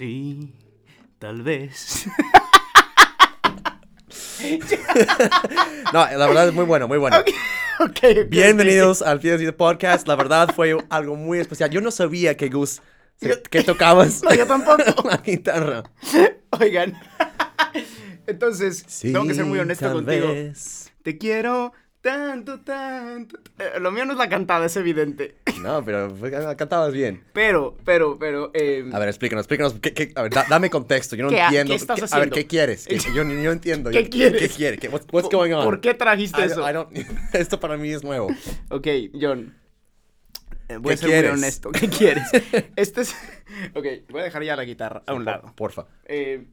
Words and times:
Sí, 0.00 0.54
tal 1.18 1.42
vez. 1.42 2.06
No, 5.92 6.06
la 6.16 6.26
verdad 6.26 6.48
es 6.48 6.54
muy 6.54 6.64
bueno, 6.64 6.88
muy 6.88 6.96
bueno. 6.96 7.18
Bienvenidos 8.28 9.02
al 9.02 9.20
Fiesta 9.20 9.54
Podcast. 9.54 10.08
La 10.08 10.16
verdad 10.16 10.54
fue 10.56 10.74
algo 10.88 11.16
muy 11.16 11.38
especial. 11.38 11.68
Yo 11.68 11.82
no 11.82 11.90
sabía 11.90 12.34
que 12.38 12.48
Gus, 12.48 12.80
que 13.50 13.62
tocabas 13.62 14.22
No, 14.24 14.34
yo 14.34 14.46
tampoco. 14.46 15.06
la 15.06 15.18
guitarra. 15.18 15.82
Oigan. 16.58 16.98
Entonces, 18.26 18.86
tengo 19.02 19.26
que 19.26 19.34
ser 19.34 19.44
muy 19.44 19.58
honesto 19.58 19.92
contigo. 19.92 20.28
vez. 20.28 20.90
Te 21.02 21.18
quiero 21.18 21.74
tanto, 22.00 22.60
tanto. 22.60 23.38
Eh, 23.58 23.78
lo 23.80 23.90
mío 23.90 24.04
no 24.06 24.12
es 24.12 24.18
la 24.18 24.28
cantada, 24.28 24.66
es 24.66 24.76
evidente. 24.76 25.36
No, 25.60 25.84
pero 25.84 26.08
fue- 26.16 26.30
cantabas 26.56 26.90
bien. 26.94 27.22
Pero, 27.34 27.76
pero, 27.84 28.18
pero. 28.18 28.50
eh, 28.54 28.88
A 28.94 28.98
ver, 28.98 29.08
explícanos, 29.08 29.42
explícanos. 29.42 29.74
¿qué- 29.74 29.92
qué- 29.92 30.10
a 30.14 30.22
ver, 30.22 30.32
da- 30.32 30.46
dame 30.48 30.70
contexto. 30.70 31.14
Yo 31.16 31.24
no 31.24 31.28
¿Qué 31.28 31.38
ha- 31.38 31.46
entiendo. 31.48 31.72
qué 31.72 31.76
estás 31.76 31.98
a 31.98 32.00
ver, 32.00 32.04
haciendo? 32.28 32.34
¿qué 32.36 32.46
quieres? 32.46 32.86
¿Qué- 32.86 32.96
yo 33.14 33.24
no 33.24 33.52
entiendo. 33.52 33.90
¿Qué 33.90 34.08
quieres? 34.08 34.40
¿Qué 34.40 34.48
quieres? 34.48 34.80
¿Qué- 34.80 34.88
what's, 34.88 35.06
what's 35.12 35.28
¿por- 35.28 35.36
going 35.38 35.52
on? 35.52 35.64
¿Por 35.64 35.82
qué 35.82 35.92
trajiste 35.92 36.40
I- 36.40 36.44
eso? 36.46 36.60
I 36.62 36.72
don't- 36.72 36.88
esto 37.34 37.60
para 37.60 37.76
mí 37.76 37.90
es 37.90 38.02
nuevo. 38.02 38.28
Ok, 38.70 38.86
John. 39.20 39.54
Eh, 40.70 40.76
voy 40.78 40.90
¿Qué 40.90 40.94
a 40.94 40.96
ser 40.96 41.08
quieres? 41.10 41.30
muy 41.32 41.38
honesto. 41.40 41.70
¿Qué 41.72 41.88
quieres? 41.90 42.24
este 42.76 43.02
es. 43.02 43.14
Ok, 43.74 43.84
voy 44.08 44.20
a 44.22 44.24
dejar 44.24 44.42
ya 44.42 44.56
la 44.56 44.64
guitarra 44.64 45.02
a 45.06 45.12
un 45.12 45.24
Por- 45.24 45.32
lado. 45.34 45.52
Porfa. 45.56 45.86
Eh, 46.06 46.46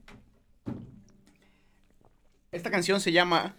esta 2.51 2.69
canción 2.71 2.99
se 2.99 3.11
llama. 3.11 3.55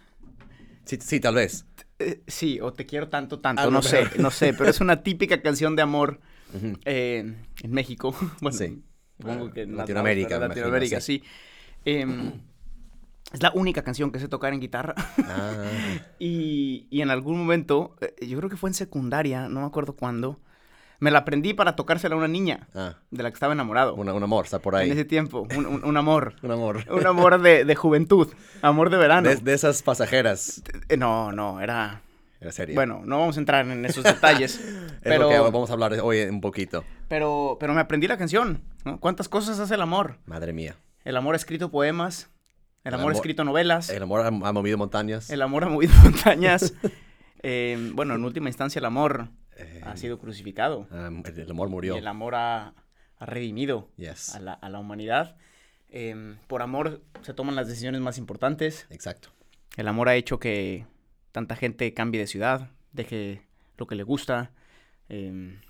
Sí, 0.85 0.99
sí, 1.01 1.21
tal 1.21 1.37
vez. 1.37 1.65
Eh, 1.99 2.23
sí, 2.27 2.61
o 2.61 2.73
Te 2.73 2.87
quiero 2.87 3.09
tanto, 3.09 3.41
tanto. 3.41 3.63
Ah, 3.63 3.71
no 3.71 3.83
sé, 3.83 4.09
no 4.19 4.31
sé, 4.31 4.55
pero 4.55 4.71
es 4.71 4.81
una 4.81 5.03
típica 5.03 5.41
canción 5.43 5.77
de 5.77 5.83
amor 5.83 6.21
eh, 6.85 7.35
en 7.63 7.71
México. 7.73 8.15
Bueno, 8.41 8.57
Sí. 8.57 8.83
supongo 9.19 9.51
que 9.53 9.63
en 9.63 9.77
Latinoamérica, 9.77 10.39
Latinoamérica, 10.39 10.97
imagino, 10.97 11.01
sí. 11.01 11.23
Em, 11.85 12.33
es 13.33 13.43
la 13.43 13.53
única 13.55 13.83
canción 13.83 14.11
que 14.11 14.19
sé 14.19 14.29
tocar 14.29 14.53
en 14.55 14.61
guitarra. 14.61 14.95
Ah, 15.19 15.65
Y, 16.19 16.87
y 16.91 17.01
en 17.03 17.11
algún 17.11 17.39
momento, 17.39 17.97
eh, 18.01 18.27
yo 18.27 18.39
creo 18.39 18.51
que 18.51 18.57
fue 18.57 18.71
en 18.71 18.75
secundaria, 18.75 19.49
no 19.49 19.61
me 19.61 19.67
acuerdo 19.67 19.95
cuándo, 19.95 20.41
me 21.01 21.11
la 21.11 21.21
aprendí 21.21 21.55
para 21.55 21.77
tocársela 21.77 22.15
a 22.15 22.19
una 22.19 22.29
niña 22.29 22.69
ah, 22.75 22.97
de 23.11 23.23
la 23.23 23.31
que 23.31 23.35
estaba 23.35 23.53
enamorado. 23.53 23.95
una- 23.95 24.13
un 24.15 24.23
amor, 24.23 24.45
está 24.45 24.59
por 24.59 24.75
En 24.75 24.81
ahí. 24.81 24.91
ese 24.91 25.05
tiempo, 25.05 25.47
un, 25.57 25.67
un- 25.67 25.85
un 25.85 25.97
amor. 25.97 26.35
Un 26.43 26.51
amor. 26.51 26.85
Un 26.91 27.07
amor 27.07 27.41
de, 27.41 27.65
de 27.65 27.75
juventud, 27.77 28.29
amor 28.63 28.91
de 28.91 28.97
verano. 28.97 29.29
De, 29.29 29.37
de 29.37 29.53
esas 29.55 29.83
pasajeras. 29.83 30.63
Eh, 30.89 30.97
No, 30.97 31.33
no, 31.33 31.61
era... 31.61 32.03
Era 32.41 32.53
serio. 32.53 32.77
Bueno, 32.77 33.03
no 33.05 33.19
vamos 33.19 33.37
a 33.37 33.41
entrar 33.41 33.67
en 33.67 33.85
esos 33.85 34.05
detalles, 34.05 34.61
es 34.61 34.73
lo 34.75 35.01
pero, 35.03 35.29
que 35.29 35.39
vamos 35.41 35.71
a 35.71 35.73
hablar 35.73 35.93
hoy 36.01 36.21
un 36.23 36.41
poquito. 36.41 36.85
pero, 37.09 37.57
pero 37.59 37.75
me 37.75 37.81
aprendí 37.81 38.07
la 38.07 38.17
canción. 38.17 38.63
¿no? 38.85 39.01
¿Cuántas 39.01 39.29
cosas 39.29 39.59
hace 39.59 39.75
el 39.75 39.81
amor? 39.81 40.19
Madre 40.25 40.53
mía. 40.53 40.77
El 41.05 41.17
amor 41.17 41.35
ha 41.35 41.37
escrito 41.37 41.69
poemas, 41.73 42.31
el, 42.85 42.95
El 42.95 43.01
amor 43.01 43.11
ha 43.13 43.17
escrito 43.17 43.43
novelas, 43.43 43.91
El 43.91 44.05
amor 44.05 44.21
ha, 44.21 44.27
ha 44.29 44.53
movido 44.53 44.79
montañas. 44.79 45.31
el 45.31 45.43
amor 45.43 45.65
ha 45.65 45.69
movido 45.69 45.93
montañas. 46.05 46.75
Eh, 47.43 47.91
bueno, 47.95 48.15
en 48.15 48.25
última 48.25 48.49
instancia 48.49 48.79
el 48.79 48.85
amor 48.85 49.29
Eh, 49.59 49.81
ha 49.85 49.97
sido 49.97 50.19
crucificado. 50.19 50.87
ah, 50.91 51.11
el, 51.37 51.51
amor 51.51 51.69
Y 51.69 51.71
murió. 51.73 51.97
el 51.97 52.07
amor 52.07 52.35
ha, 52.35 52.75
ha 53.19 53.27
redimido 53.27 53.89
Yes. 53.97 54.35
a 54.35 54.41
la, 54.41 54.53
a 54.53 54.69
la 54.69 54.79
humanidad. 54.79 55.37
Em, 55.91 56.37
por 56.47 56.63
amor 56.63 57.03
se 57.23 57.35
toman 57.35 57.57
las 57.57 57.67
decisiones 57.69 58.01
más 58.01 58.19
importantes. 58.19 58.87
Exacto. 58.91 59.31
El 59.77 59.89
amor 59.89 60.09
ha 60.09 60.15
hecho 60.17 60.39
que 60.39 60.87
tanta 61.33 61.57
gente 61.57 61.93
cambie 61.95 62.21
de 62.21 62.27
ciudad, 62.27 62.71
deje 62.93 63.43
lo 63.77 63.87
que 63.87 63.95
le 63.95 64.03
gusta. 64.03 64.51
em, 65.09 65.61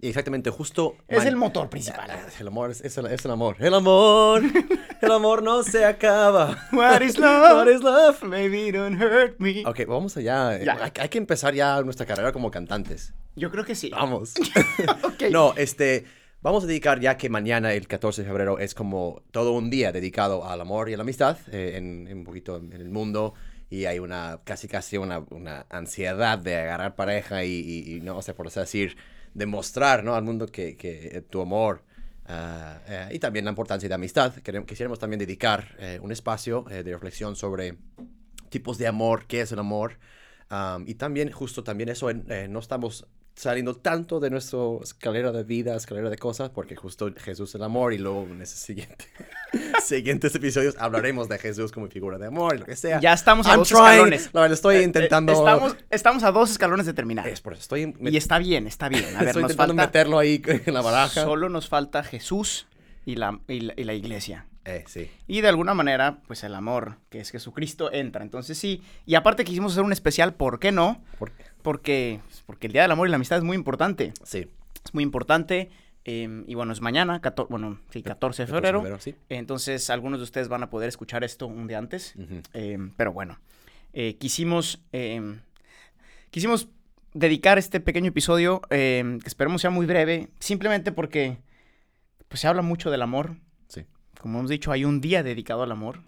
exactamente, 0.00 0.50
justo. 0.50 0.96
es 1.08 1.24
el 1.24 1.34
motor 1.36 1.68
principal. 1.70 2.10
El 2.38 2.46
amor 2.46 2.70
es, 2.70 2.80
es 2.82 2.96
el, 2.98 3.06
es 3.06 3.24
el 3.24 3.30
amor. 3.30 3.56
El 3.58 3.74
amor. 3.74 4.42
el 5.02 5.10
amor 5.12 5.42
no 5.42 5.62
se 5.62 5.84
acaba. 5.84 6.56
What 6.72 7.00
is 7.02 7.18
love? 7.18 7.56
What 7.56 7.68
is 7.68 7.82
love? 7.82 8.22
Maybe 8.22 8.70
don't 8.70 9.00
hurt 9.00 9.38
me. 9.40 9.64
Ok, 9.66 9.80
vamos 9.88 10.16
allá. 10.16 10.58
Ya. 10.62 10.74
Hay, 10.84 10.92
hay 11.00 11.08
que 11.08 11.18
empezar 11.18 11.54
ya 11.54 11.80
nuestra 11.82 12.06
carrera 12.06 12.32
como 12.32 12.50
cantantes. 12.50 13.12
Yo 13.36 13.50
creo 13.50 13.64
que 13.64 13.74
sí. 13.74 13.90
Vamos. 13.90 14.34
Ok. 15.02 15.24
No, 15.30 15.54
este, 15.56 16.04
vamos 16.40 16.64
a 16.64 16.66
dedicar 16.66 17.00
ya 17.00 17.16
que 17.16 17.28
mañana, 17.28 17.72
el 17.72 17.86
14 17.86 18.22
de 18.22 18.28
febrero, 18.28 18.58
es 18.58 18.74
como 18.74 19.22
todo 19.30 19.52
un 19.52 19.70
día 19.70 19.92
dedicado 19.92 20.44
al 20.48 20.60
amor 20.60 20.88
y 20.88 20.94
a 20.94 20.96
la 20.96 21.02
amistad 21.02 21.38
eh, 21.52 21.74
en, 21.76 22.06
en 22.08 22.18
un 22.18 22.24
poquito 22.24 22.56
en 22.56 22.72
el 22.72 22.88
mundo. 22.88 23.34
Y 23.70 23.86
hay 23.86 23.98
una, 23.98 24.40
casi 24.44 24.68
casi 24.68 24.96
una, 24.98 25.20
una 25.30 25.66
ansiedad 25.70 26.38
de 26.38 26.56
agarrar 26.56 26.94
pareja 26.94 27.44
y, 27.44 27.50
y- 27.52 27.96
y, 27.96 28.00
no 28.00 28.20
sé, 28.22 28.34
por 28.34 28.46
así 28.46 28.60
decir, 28.60 28.96
demostrar, 29.32 30.04
¿no? 30.04 30.14
Al 30.14 30.22
mundo 30.22 30.46
que, 30.46 30.76
que 30.76 31.08
eh, 31.16 31.20
tu 31.22 31.40
amor 31.40 31.82
ah, 32.26 32.80
eh, 32.86 33.08
y 33.12 33.18
también 33.18 33.44
la 33.46 33.50
importancia 33.50 33.88
de 33.88 33.94
amistad. 33.94 34.32
Quisiéramos 34.66 34.98
también 34.98 35.18
dedicar 35.18 35.74
eh, 35.78 35.98
un 36.02 36.12
espacio 36.12 36.66
eh, 36.70 36.82
de 36.84 36.92
reflexión 36.92 37.34
sobre 37.36 37.78
tipos 38.48 38.78
de 38.78 38.86
amor, 38.86 39.26
qué 39.26 39.40
es 39.40 39.50
el 39.52 39.58
amor. 39.58 39.98
Am, 40.50 40.84
y 40.86 40.94
también, 40.94 41.30
justo 41.32 41.64
también 41.64 41.88
eso, 41.88 42.10
eh, 42.10 42.46
no 42.48 42.58
estamos 42.60 43.06
saliendo 43.36 43.74
tanto 43.74 44.20
de 44.20 44.30
nuestra 44.30 44.58
escalera 44.82 45.32
de 45.32 45.42
vida, 45.44 45.74
escalera 45.74 46.08
de 46.08 46.16
cosas, 46.16 46.50
porque 46.50 46.76
justo 46.76 47.10
Jesús 47.16 47.48
es 47.50 47.54
el 47.56 47.62
amor 47.64 47.92
y 47.92 47.98
luego 47.98 48.22
en 48.30 48.40
ese 48.42 48.56
siguiente, 48.56 49.06
siguientes 49.84 50.34
episodios 50.34 50.76
hablaremos 50.78 51.28
de 51.28 51.38
Jesús 51.38 51.72
como 51.72 51.88
figura 51.88 52.16
de 52.18 52.26
amor 52.26 52.54
y 52.54 52.58
lo 52.60 52.64
que 52.66 52.76
sea. 52.76 53.00
Ya 53.00 53.12
estamos 53.12 53.46
a 53.46 53.50
I'm 53.50 53.58
dos 53.60 53.68
trying. 53.68 53.82
escalones. 53.86 54.30
La 54.32 54.40
verdad, 54.42 54.54
estoy 54.54 54.76
Eh, 54.76 54.80
eh, 54.80 54.84
intentando... 54.84 55.32
estamos, 55.32 55.76
estamos 55.90 56.22
a 56.22 56.30
dos 56.32 56.50
escalones 56.50 56.86
de 56.86 56.92
terminar. 56.94 57.26
Es 57.28 57.40
por 57.40 57.54
eso, 57.54 57.62
estoy, 57.62 57.94
Y 58.00 58.16
está 58.16 58.38
bien, 58.38 58.66
está 58.66 58.88
bien. 58.88 59.04
A 59.16 59.18
ver, 59.20 59.28
estoy 59.28 59.42
nos 59.42 59.50
intentando 59.52 59.74
falta... 59.74 59.86
meterlo 59.88 60.18
ahí 60.18 60.40
en 60.66 60.72
la 60.74 60.80
baraja. 60.82 61.24
Solo 61.24 61.48
nos 61.48 61.68
falta 61.68 62.02
Jesús 62.04 62.66
y 63.04 63.16
la, 63.16 63.40
y 63.48 63.60
la, 63.60 63.74
y 63.76 63.84
la 63.84 63.94
iglesia. 63.94 64.46
Eh, 64.64 64.84
sí. 64.86 65.10
Y 65.26 65.40
de 65.42 65.48
alguna 65.48 65.74
manera, 65.74 66.18
pues 66.26 66.42
el 66.44 66.54
amor, 66.54 66.96
que 67.10 67.20
es 67.20 67.30
Jesucristo, 67.30 67.92
entra. 67.92 68.22
Entonces 68.22 68.56
sí. 68.58 68.82
Y 69.06 69.14
aparte 69.14 69.44
quisimos 69.44 69.72
hacer 69.72 69.84
un 69.84 69.92
especial, 69.92 70.34
¿por 70.34 70.58
qué 70.58 70.72
no? 70.72 71.02
Por- 71.18 71.32
Porque, 71.62 72.20
porque 72.46 72.66
el 72.66 72.72
Día 72.72 72.82
del 72.82 72.90
Amor 72.90 73.08
y 73.08 73.10
la 73.10 73.16
Amistad 73.16 73.38
es 73.38 73.44
muy 73.44 73.56
importante. 73.56 74.12
sí. 74.24 74.46
Es 74.84 74.92
muy 74.92 75.02
importante. 75.02 75.70
eh, 76.04 76.44
y 76.46 76.54
bueno, 76.54 76.74
es 76.74 76.82
mañana, 76.82 77.22
14, 77.22 77.48
bueno, 77.50 77.78
sí, 77.90 78.02
14 78.02 78.42
de 78.42 78.46
14 78.52 78.72
febrero. 78.78 79.00
sí. 79.00 79.14
Entonces 79.30 79.88
algunos 79.88 80.18
de 80.20 80.24
ustedes 80.24 80.48
van 80.48 80.62
a 80.62 80.68
poder 80.68 80.88
escuchar 80.90 81.24
esto 81.24 81.46
un 81.46 81.66
día 81.66 81.78
antes. 81.78 82.14
Eh, 82.52 82.76
pero 82.98 83.12
bueno, 83.14 83.38
eh, 83.94 84.16
quisimos, 84.18 84.82
eh, 84.92 85.38
quisimos 86.30 86.68
dedicar 87.14 87.56
este 87.58 87.80
pequeño 87.80 88.08
episodio, 88.08 88.60
que 88.68 89.18
esperemos 89.24 89.62
sea 89.62 89.70
muy 89.70 89.86
breve, 89.86 90.28
simplemente 90.40 90.92
porque 90.92 91.38
pues, 92.28 92.40
se 92.40 92.48
habla 92.48 92.60
mucho 92.60 92.90
del 92.90 93.00
amor. 93.02 93.36
Como 94.24 94.38
hemos 94.38 94.50
dicho, 94.50 94.72
hay 94.72 94.86
un 94.86 95.02
día 95.02 95.22
dedicado 95.22 95.64
al 95.64 95.70
amor. 95.70 96.00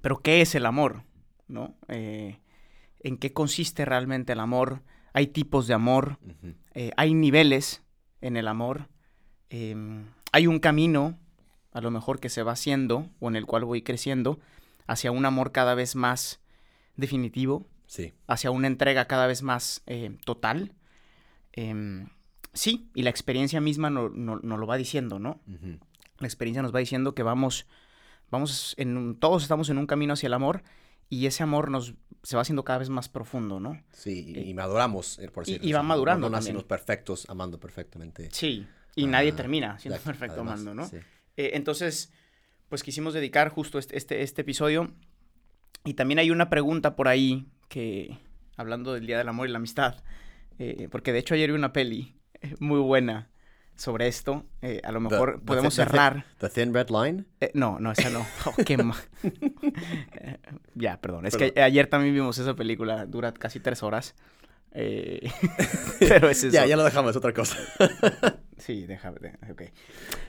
Pero 0.00 0.18
¿qué 0.20 0.40
es 0.40 0.56
el 0.56 0.66
amor? 0.66 1.04
¿No? 1.46 1.76
Eh, 1.86 2.40
¿En 2.98 3.18
qué 3.18 3.32
consiste 3.32 3.84
realmente 3.84 4.32
el 4.32 4.40
amor? 4.40 4.82
Hay 5.12 5.28
tipos 5.28 5.68
de 5.68 5.74
amor, 5.74 6.18
eh, 6.74 6.90
hay 6.96 7.14
niveles 7.14 7.84
en 8.20 8.36
el 8.36 8.48
amor, 8.48 8.88
em, 9.48 10.06
hay 10.32 10.48
un 10.48 10.58
camino, 10.58 11.16
a 11.70 11.80
lo 11.80 11.92
mejor 11.92 12.18
que 12.18 12.28
se 12.28 12.42
va 12.42 12.50
haciendo 12.50 13.08
o 13.20 13.28
en 13.28 13.36
el 13.36 13.46
cual 13.46 13.64
voy 13.64 13.82
creciendo, 13.82 14.40
hacia 14.88 15.12
un 15.12 15.24
amor 15.24 15.52
cada 15.52 15.76
vez 15.76 15.94
más 15.94 16.40
definitivo, 16.96 17.68
Sí. 17.86 18.12
hacia 18.26 18.50
una 18.50 18.66
entrega 18.66 19.04
cada 19.04 19.28
vez 19.28 19.42
más 19.44 19.84
eh, 19.86 20.16
total. 20.24 20.72
Em, 21.52 22.08
sí, 22.52 22.90
y 22.96 23.02
la 23.02 23.10
experiencia 23.10 23.60
misma 23.60 23.88
no- 23.88 24.08
no- 24.08 24.40
nos 24.42 24.58
lo 24.58 24.66
va 24.66 24.76
diciendo, 24.76 25.20
¿no? 25.20 25.40
Ujú. 25.46 25.78
La 26.22 26.28
experiencia 26.28 26.62
nos 26.62 26.74
va 26.74 26.78
diciendo 26.78 27.14
que 27.14 27.22
vamos, 27.22 27.66
vamos 28.30 28.74
en 28.78 28.96
un- 28.96 29.18
todos 29.18 29.42
estamos 29.42 29.68
en 29.68 29.78
un 29.78 29.86
camino 29.86 30.14
hacia 30.14 30.28
el 30.28 30.34
amor 30.34 30.62
y 31.10 31.26
ese 31.26 31.42
amor 31.42 31.70
nos 31.70 31.94
se 32.22 32.36
va 32.36 32.42
haciendo 32.42 32.64
cada 32.64 32.78
vez 32.78 32.88
más 32.88 33.08
profundo, 33.08 33.58
¿no? 33.58 33.82
Sí, 33.90 34.32
y, 34.36 34.50
y 34.50 34.54
maduramos, 34.54 35.18
eh, 35.18 35.28
por 35.28 35.42
y- 35.46 35.50
decirlo 35.50 35.68
y 35.68 35.72
va 35.72 35.80
así. 35.80 35.88
madurando 35.88 36.30
No, 36.30 36.36
nacimos 36.36 36.62
perfectos, 36.64 37.26
amando 37.28 37.58
perfectamente. 37.58 38.28
Sí, 38.30 38.66
y 38.94 39.06
nadie 39.08 39.32
Ah, 39.32 39.36
termina 39.36 39.78
siendo 39.80 39.98
perfecto 40.00 40.34
además, 40.34 40.60
amando, 40.60 40.74
¿no? 40.82 40.88
sí. 40.88 40.98
Eh, 41.36 41.50
entonces, 41.54 42.12
pues 42.68 42.82
quisimos 42.84 43.12
dedicar 43.12 43.48
justo 43.48 43.78
este, 43.80 43.96
este, 43.98 44.22
este 44.22 44.42
episodio. 44.42 44.92
Y 45.84 45.94
también 45.94 46.20
hay 46.20 46.30
una 46.30 46.48
pregunta 46.48 46.94
por 46.94 47.08
ahí 47.08 47.46
que, 47.68 48.16
hablando 48.56 48.92
del 48.94 49.04
Día 49.06 49.18
del 49.18 49.28
Amor 49.28 49.48
y 49.48 49.50
la 49.52 49.58
Amistad, 49.58 49.96
eh, 50.60 50.86
porque 50.92 51.12
de 51.12 51.18
hecho 51.18 51.34
ayer 51.34 51.50
vi 51.50 51.56
una 51.58 51.72
peli 51.72 52.14
eh, 52.40 52.54
muy 52.60 52.78
buena 52.78 53.30
sobre 53.76 54.06
esto. 54.08 54.44
eh, 54.60 54.80
a 54.84 54.92
lo 54.92 55.00
mejor 55.00 55.38
the 55.40 55.44
podemos 55.44 55.74
the 55.76 55.82
cerrar. 55.84 56.24
The 56.38 56.48
Thin 56.48 56.72
Red 56.74 56.88
Line. 56.90 57.24
Eh, 57.40 57.50
no, 57.54 57.78
no, 57.80 57.92
esa 57.92 58.10
no. 58.10 58.24
Oh, 58.46 58.54
qué 58.64 58.76
ma- 58.76 58.96
Eh, 59.22 60.38
ya, 60.74 61.00
perdón. 61.00 61.26
Es 61.26 61.36
que 61.36 61.52
ayer 61.60 61.86
también 61.88 62.14
vimos 62.14 62.38
esa 62.38 62.54
película, 62.54 63.06
dura 63.06 63.32
casi 63.32 63.60
tres 63.60 63.82
horas. 63.82 64.14
Eh, 64.74 65.30
pero 66.00 66.28
es 66.30 66.44
eso. 66.44 66.52
Ya, 66.54 66.64
ya 66.66 66.76
lo 66.76 66.84
dejamos, 66.84 67.10
es 67.10 67.16
otra 67.16 67.32
cosa. 67.34 67.56
Sí, 68.58 68.86
déjame, 68.86 69.36
ok. 69.50 69.62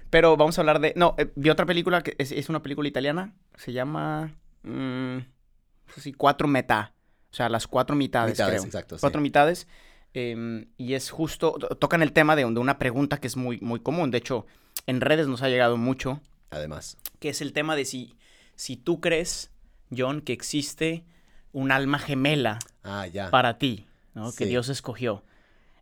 Pero 0.09 0.35
vamos 0.37 0.57
a 0.57 0.61
hablar 0.61 0.79
de... 0.79 0.93
No, 0.95 1.15
vi 1.35 1.49
otra 1.49 1.65
película 1.65 2.01
que 2.01 2.15
es, 2.17 2.31
es 2.31 2.49
una 2.49 2.61
película 2.61 2.87
italiana. 2.87 3.33
Se 3.55 3.71
llama... 3.73 4.35
mm, 4.63 5.17
no 5.17 5.93
sé 5.93 6.01
si 6.01 6.13
cuatro 6.13 6.47
meta. 6.47 6.93
O 7.31 7.35
sea, 7.35 7.49
las 7.49 7.67
cuatro 7.67 7.95
mitades, 7.95 8.33
Mitades, 8.33 8.53
creo. 8.61 8.65
exacto, 8.65 8.97
sí. 8.97 9.01
Cuatro 9.01 9.21
mitades. 9.21 9.67
Em, 10.13 10.65
y 10.77 10.94
es 10.94 11.10
justo... 11.10 11.54
to- 11.60 11.68
Tocan 11.75 12.01
el 12.01 12.12
tema 12.13 12.36
de, 12.36 12.44
de 12.44 12.60
una 12.60 12.77
pregunta 12.77 13.19
que 13.19 13.27
es 13.27 13.36
muy, 13.38 13.60
muy 13.62 13.80
común. 13.80 14.12
De 14.12 14.18
hecho, 14.19 14.45
en 14.88 15.01
redes 15.01 15.27
nos 15.27 15.42
ha 15.42 15.50
llegado 15.50 15.77
mucho, 15.77 16.21
Además. 16.51 16.98
que 17.19 17.30
es 17.30 17.42
el 17.42 17.54
tema 17.54 17.75
de 17.75 17.86
si, 17.86 18.15
si 18.56 18.75
tú 18.77 19.00
crees, 19.01 19.51
John, 19.95 20.21
que 20.21 20.33
existe 20.33 21.04
un 21.51 21.71
alma 21.71 22.00
gemela 22.00 22.60
Ah, 22.83 23.07
ya. 23.07 23.30
para 23.30 23.57
ti, 23.57 23.86
¿no? 24.13 24.31
Que. 24.33 24.45
Dios 24.45 24.69
escogió. 24.69 25.24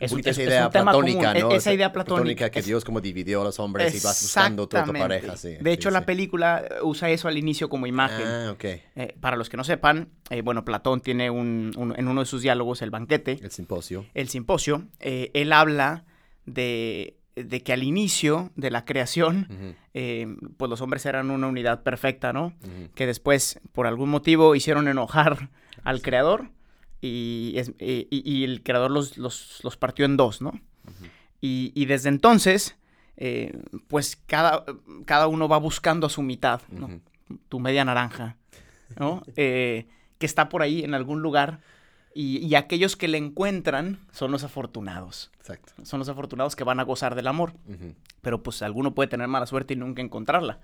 Es 0.01 0.11
Esa 0.11 0.19
es- 0.31 0.37
es 0.39 0.47
idea 0.47 0.65
un 0.65 0.71
tema 0.71 0.91
platónica, 0.91 1.31
e- 1.33 1.41
¿no? 1.41 1.51
Esa 1.51 1.71
idea 1.73 1.93
platónica. 1.93 2.49
que 2.49 2.59
es- 2.59 2.65
Dios 2.65 2.83
como 2.83 3.01
dividió 3.01 3.41
a 3.41 3.43
los 3.43 3.59
hombres 3.59 3.93
y 3.93 4.03
vas 4.03 4.21
buscando 4.23 4.67
tu 4.67 4.75
Exactamente. 4.77 5.07
pareja, 5.07 5.37
sí. 5.37 5.49
De 5.49 5.57
sí, 5.63 5.69
hecho, 5.69 5.91
la 5.91 5.99
sí. 5.99 6.05
película 6.05 6.63
eh, 6.69 6.75
usa 6.81 7.09
eso 7.11 7.27
al 7.27 7.37
inicio 7.37 7.69
como 7.69 7.85
imagen. 7.85 8.25
Ah, 8.25 8.51
ok. 8.53 8.63
Eh, 8.63 9.15
para 9.21 9.37
los 9.37 9.47
que 9.49 9.57
no 9.57 9.63
sepan, 9.63 10.09
eh, 10.31 10.41
bueno, 10.41 10.65
Platón 10.65 11.01
tiene 11.01 11.29
un, 11.29 11.71
un- 11.77 11.93
en 11.97 12.07
uno 12.07 12.21
de 12.21 12.25
sus 12.25 12.41
diálogos, 12.41 12.81
el 12.81 12.89
banquete, 12.89 13.39
El 13.43 13.51
simposio. 13.51 14.05
el 14.15 14.27
simposio, 14.27 14.87
eh, 14.99 15.29
él 15.35 15.53
habla 15.53 16.03
de, 16.47 17.17
de 17.35 17.61
que 17.61 17.71
al 17.71 17.83
inicio 17.83 18.51
de 18.55 18.71
la 18.71 18.83
creación, 18.85 19.75
pues 20.57 20.69
los 20.69 20.81
hombres 20.81 21.05
eran 21.05 21.29
una 21.31 21.47
unidad 21.47 21.83
perfecta, 21.83 22.33
¿no? 22.33 22.53
Que 22.95 23.05
después, 23.05 23.59
por 23.71 23.87
algún 23.87 24.09
motivo, 24.09 24.55
hicieron 24.55 24.87
enojar 24.87 25.49
al 25.83 26.01
creador 26.01 26.49
y, 27.01 27.53
es- 27.55 27.73
y- 27.79 28.07
y- 28.11 28.21
y 28.31 28.43
el 28.43 28.61
creador 28.63 28.91
los, 28.91 29.17
los- 29.17 29.59
los 29.63 29.77
partió 29.77 30.05
en 30.05 30.17
dos, 30.17 30.41
¿no? 30.41 30.59
Y, 31.41 31.71
y 31.75 31.85
desde 31.85 32.09
entonces, 32.09 32.77
eh, 33.17 33.59
pues 33.87 34.15
cada, 34.27 34.63
cada 35.05 35.27
uno 35.27 35.47
va 35.47 35.57
buscando 35.57 36.07
a 36.07 36.09
su 36.09 36.21
mitad, 36.21 36.61
¿no? 36.69 37.01
Tu 37.49 37.59
media 37.59 37.83
naranja, 37.85 38.37
¿no? 38.99 39.23
Eh, 39.35 39.87
que 40.19 40.25
está 40.27 40.49
por 40.49 40.61
ahí 40.61 40.83
en 40.83 40.93
algún 40.93 41.21
lugar 41.23 41.61
y, 42.13 42.45
y 42.45 42.53
aquellos 42.55 42.95
que 42.95 43.07
le 43.07 43.17
encuentran 43.17 43.97
son 44.11 44.31
los 44.31 44.43
afortunados. 44.43 45.31
Exacto. 45.39 45.73
Son 45.83 45.97
los 45.97 46.09
afortunados 46.09 46.55
que 46.55 46.63
van 46.63 46.79
a 46.79 46.83
gozar 46.83 47.15
del 47.15 47.25
amor. 47.27 47.53
Pero 48.21 48.43
pues 48.43 48.61
alguno 48.61 48.93
puede 48.93 49.07
tener 49.09 49.27
mala 49.27 49.47
suerte 49.47 49.73
y 49.73 49.77
nunca 49.77 50.01
encontrarla. 50.03 50.59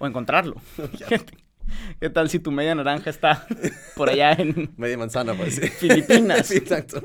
O 0.00 0.06
encontrarlo. 0.08 0.56
¿Qué, 2.00 2.10
tal 2.10 2.28
si 2.30 2.38
tu 2.38 2.50
media 2.50 2.74
naranja 2.74 3.10
está 3.10 3.46
por 3.96 4.08
allá 4.10 4.32
en 4.32 4.72
Media 4.76 4.98
manzana, 4.98 5.34
pues. 5.34 5.56
sí. 5.56 5.68
Filipinas 5.68 6.46
sí, 6.46 6.56
exacto. 6.56 7.02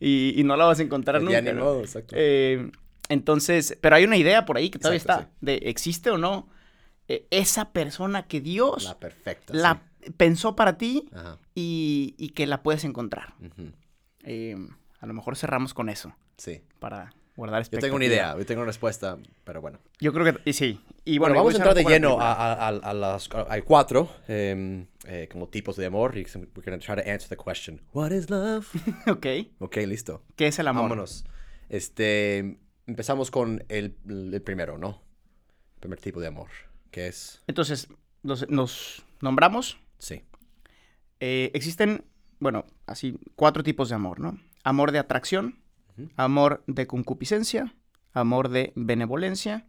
y, 0.00 0.34
y 0.40 0.44
no 0.44 0.56
la 0.56 0.64
vas 0.66 0.78
a 0.80 0.82
encontrar 0.82 1.20
Ya 1.22 1.24
nunca? 1.40 1.40
ni 1.52 1.58
¿no? 1.58 1.64
modo, 1.64 1.80
exacto. 1.80 2.14
Eh, 2.18 2.70
entonces, 3.08 3.78
pero 3.80 3.96
hay 3.96 4.04
una 4.04 4.16
idea 4.16 4.44
por 4.46 4.56
ahí 4.56 4.68
que 4.70 4.78
todavía 4.78 4.98
Exacto, 4.98 5.22
está. 5.24 5.34
De 5.40 5.54
¿existe 5.68 6.10
o 6.10 6.18
no 6.18 6.48
eh, 7.08 7.26
esa 7.30 7.70
persona 7.72 8.26
que 8.26 8.40
Dios 8.40 8.84
La 8.84 8.98
perfecta. 8.98 9.54
la 9.54 9.82
pensó 10.16 10.56
para 10.56 10.76
ti. 10.76 11.08
Ajá. 11.14 11.38
y, 11.54 12.14
y 12.18 12.30
que 12.30 12.46
la 12.46 12.62
puedes 12.62 12.84
encontrar. 12.84 13.34
Eh, 14.24 14.56
a 15.00 15.06
lo 15.06 15.14
mejor 15.14 15.36
cerramos 15.36 15.72
con 15.74 15.88
eso 15.88 16.14
Sí. 16.36 16.60
para 16.80 17.14
guardar 17.36 17.62
Yo 17.64 17.78
tengo 17.78 17.96
una 17.96 18.04
expectativa. 18.06 18.30
idea, 18.32 18.38
yo 18.38 18.46
tengo 18.46 18.60
una 18.62 18.66
respuesta, 18.66 19.18
pero 19.44 19.60
bueno. 19.60 19.78
Yo 20.00 20.12
creo 20.12 20.24
que 20.24 20.40
y 20.48 20.52
sí. 20.54 20.80
Y 21.04 21.18
Bueno, 21.18 21.34
bueno, 21.34 21.44
vamos 21.44 21.54
a 21.54 21.56
entrar 21.58 21.74
de 21.74 21.84
lleno 21.84 22.20
a, 22.20 22.32
a- 22.32 22.68
a- 22.68 22.94
las... 22.94 23.28
Hay 23.48 23.62
cuatro 23.62 24.10
em, 24.26 24.86
eh, 25.06 25.28
como 25.30 25.48
tipos 25.48 25.76
de 25.76 25.86
amor 25.86 26.16
y 26.16 26.22
we're 26.34 26.48
going 26.70 26.78
to 26.78 26.84
try 26.84 26.96
to 26.96 27.08
answer 27.10 27.28
the 27.28 27.36
question. 27.36 27.80
What 27.92 28.10
is 28.12 28.28
love? 28.30 28.66
ok. 29.06 29.26
ok, 29.60 29.76
listo. 29.86 30.22
¿Qué 30.34 30.48
es 30.48 30.58
el 30.58 30.66
amor? 30.68 30.84
Vámonos. 30.84 31.24
Este, 31.68 32.58
empezamos 32.86 33.30
con 33.30 33.64
el, 33.68 33.96
el 34.08 34.42
primero, 34.42 34.78
¿no? 34.78 35.02
El 35.74 35.80
primer 35.80 36.00
tipo 36.00 36.20
de 36.20 36.26
amor, 36.28 36.48
que 36.90 37.06
es... 37.08 37.42
Entonces, 37.46 37.88
los- 38.22 38.48
nos 38.48 39.04
nombramos. 39.20 39.78
Sí. 39.98 40.22
Eh, 41.20 41.50
existen, 41.54 42.04
bueno, 42.40 42.64
así, 42.86 43.18
cuatro 43.36 43.62
tipos 43.62 43.88
de 43.90 43.94
amor, 43.94 44.20
¿no? 44.20 44.38
Amor 44.64 44.90
de 44.92 44.98
atracción. 44.98 45.58
Amor 46.16 46.62
de 46.66 46.86
concupiscencia, 46.86 47.74
amor 48.12 48.48
de 48.48 48.72
benevolencia 48.76 49.66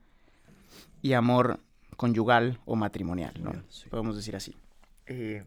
y 1.01 1.13
amor 1.13 1.59
conyugal 1.95 2.59
o 2.65 2.75
matrimonial, 2.75 3.33
¿no? 3.41 3.53
Sí. 3.69 3.89
Podemos 3.89 4.15
decir 4.15 4.35
así. 4.35 4.55
Eh, 5.05 5.43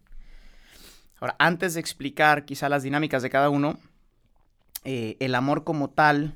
ahora, 1.20 1.36
antes 1.38 1.74
de 1.74 1.80
explicar 1.80 2.44
quizá 2.44 2.68
las 2.68 2.82
dinámicas 2.82 3.22
de 3.22 3.30
cada 3.30 3.50
uno, 3.50 3.78
eh, 4.84 5.16
el 5.20 5.34
amor 5.34 5.64
como 5.64 5.90
tal, 5.90 6.34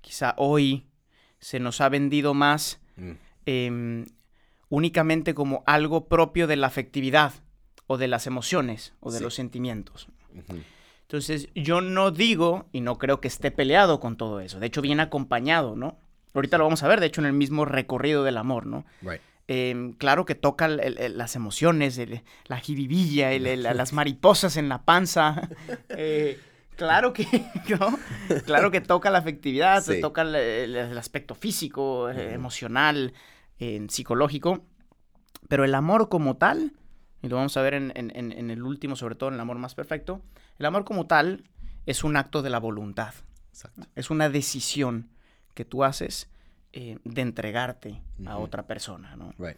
quizá 0.00 0.34
hoy 0.36 0.86
se 1.40 1.60
nos 1.60 1.80
ha 1.80 1.88
vendido 1.88 2.34
más 2.34 2.80
Mm, 2.96 3.12
em, 3.46 4.04
únicamente 4.70 5.32
como 5.32 5.62
algo 5.66 6.08
propio 6.08 6.46
de 6.48 6.56
la 6.56 6.66
afectividad 6.66 7.32
o 7.86 7.96
de 7.96 8.08
las 8.08 8.26
emociones 8.26 8.92
o 9.00 9.12
de 9.12 9.18
Sí. 9.18 9.24
los 9.24 9.34
sentimientos. 9.34 10.08
ujú, 10.34 10.60
Entonces, 11.08 11.48
yo 11.54 11.80
no 11.80 12.10
digo 12.10 12.66
y 12.70 12.82
no 12.82 12.98
creo 12.98 13.18
que 13.18 13.28
esté 13.28 13.50
peleado 13.50 13.98
con 13.98 14.18
todo 14.18 14.40
eso. 14.40 14.60
De 14.60 14.66
hecho, 14.66 14.82
viene 14.82 15.00
acompañado, 15.02 15.74
¿no? 15.74 15.96
Ahorita 16.34 16.58
lo 16.58 16.64
vamos 16.64 16.82
a 16.82 16.88
ver, 16.88 17.00
de 17.00 17.06
hecho, 17.06 17.22
en 17.22 17.26
el 17.26 17.32
mismo 17.32 17.64
recorrido 17.64 18.24
del 18.24 18.36
amor, 18.36 18.66
¿no? 18.66 18.84
Right. 19.00 19.22
Em, 19.46 19.94
claro 19.94 20.26
que 20.26 20.34
toca 20.34 20.66
el- 20.66 20.80
el- 20.98 21.16
las 21.16 21.34
emociones, 21.34 21.96
el- 21.96 22.20
la 22.44 22.58
jiribilla, 22.58 23.30
las 23.38 23.94
mariposas 23.94 24.58
en 24.58 24.68
la 24.68 24.82
panza. 24.84 25.48
eh, 25.88 26.38
claro 26.76 27.14
que, 27.14 27.24
¿no? 27.80 27.98
Claro 28.44 28.70
que 28.70 28.82
toca 28.82 29.08
la 29.10 29.18
afectividad, 29.20 29.82
Sí. 29.82 30.02
toca 30.02 30.20
el, 30.20 30.76
aspecto 30.98 31.34
físico, 31.34 32.10
eh, 32.10 32.34
emocional, 32.34 33.14
eh, 33.58 33.82
psicológico. 33.88 34.62
Pero 35.48 35.64
el 35.64 35.74
amor 35.74 36.10
como 36.10 36.36
tal, 36.36 36.74
y 37.22 37.28
lo 37.28 37.36
vamos 37.36 37.56
a 37.56 37.62
ver 37.62 37.72
en, 37.72 37.92
en- 37.94 38.12
en- 38.14 38.32
en 38.32 38.50
el 38.50 38.62
último, 38.62 38.94
sobre 38.94 39.14
todo 39.14 39.30
en 39.30 39.36
el 39.36 39.40
amor 39.40 39.56
más 39.56 39.74
perfecto, 39.74 40.20
el 40.58 40.66
amor 40.66 40.84
como 40.84 41.06
tal 41.06 41.44
es 41.86 42.04
un 42.04 42.16
acto 42.16 42.42
de 42.42 42.50
la 42.50 42.58
voluntad. 42.58 43.14
Exacto. 43.50 43.86
Es 43.94 44.10
una 44.10 44.28
decisión 44.28 45.10
que 45.54 45.64
tú 45.64 45.84
haces 45.84 46.28
eh, 46.72 46.98
de 47.04 47.22
entregarte 47.22 48.02
a 48.26 48.38
otra 48.38 48.66
persona, 48.66 49.16
¿no? 49.16 49.32
Right. 49.38 49.56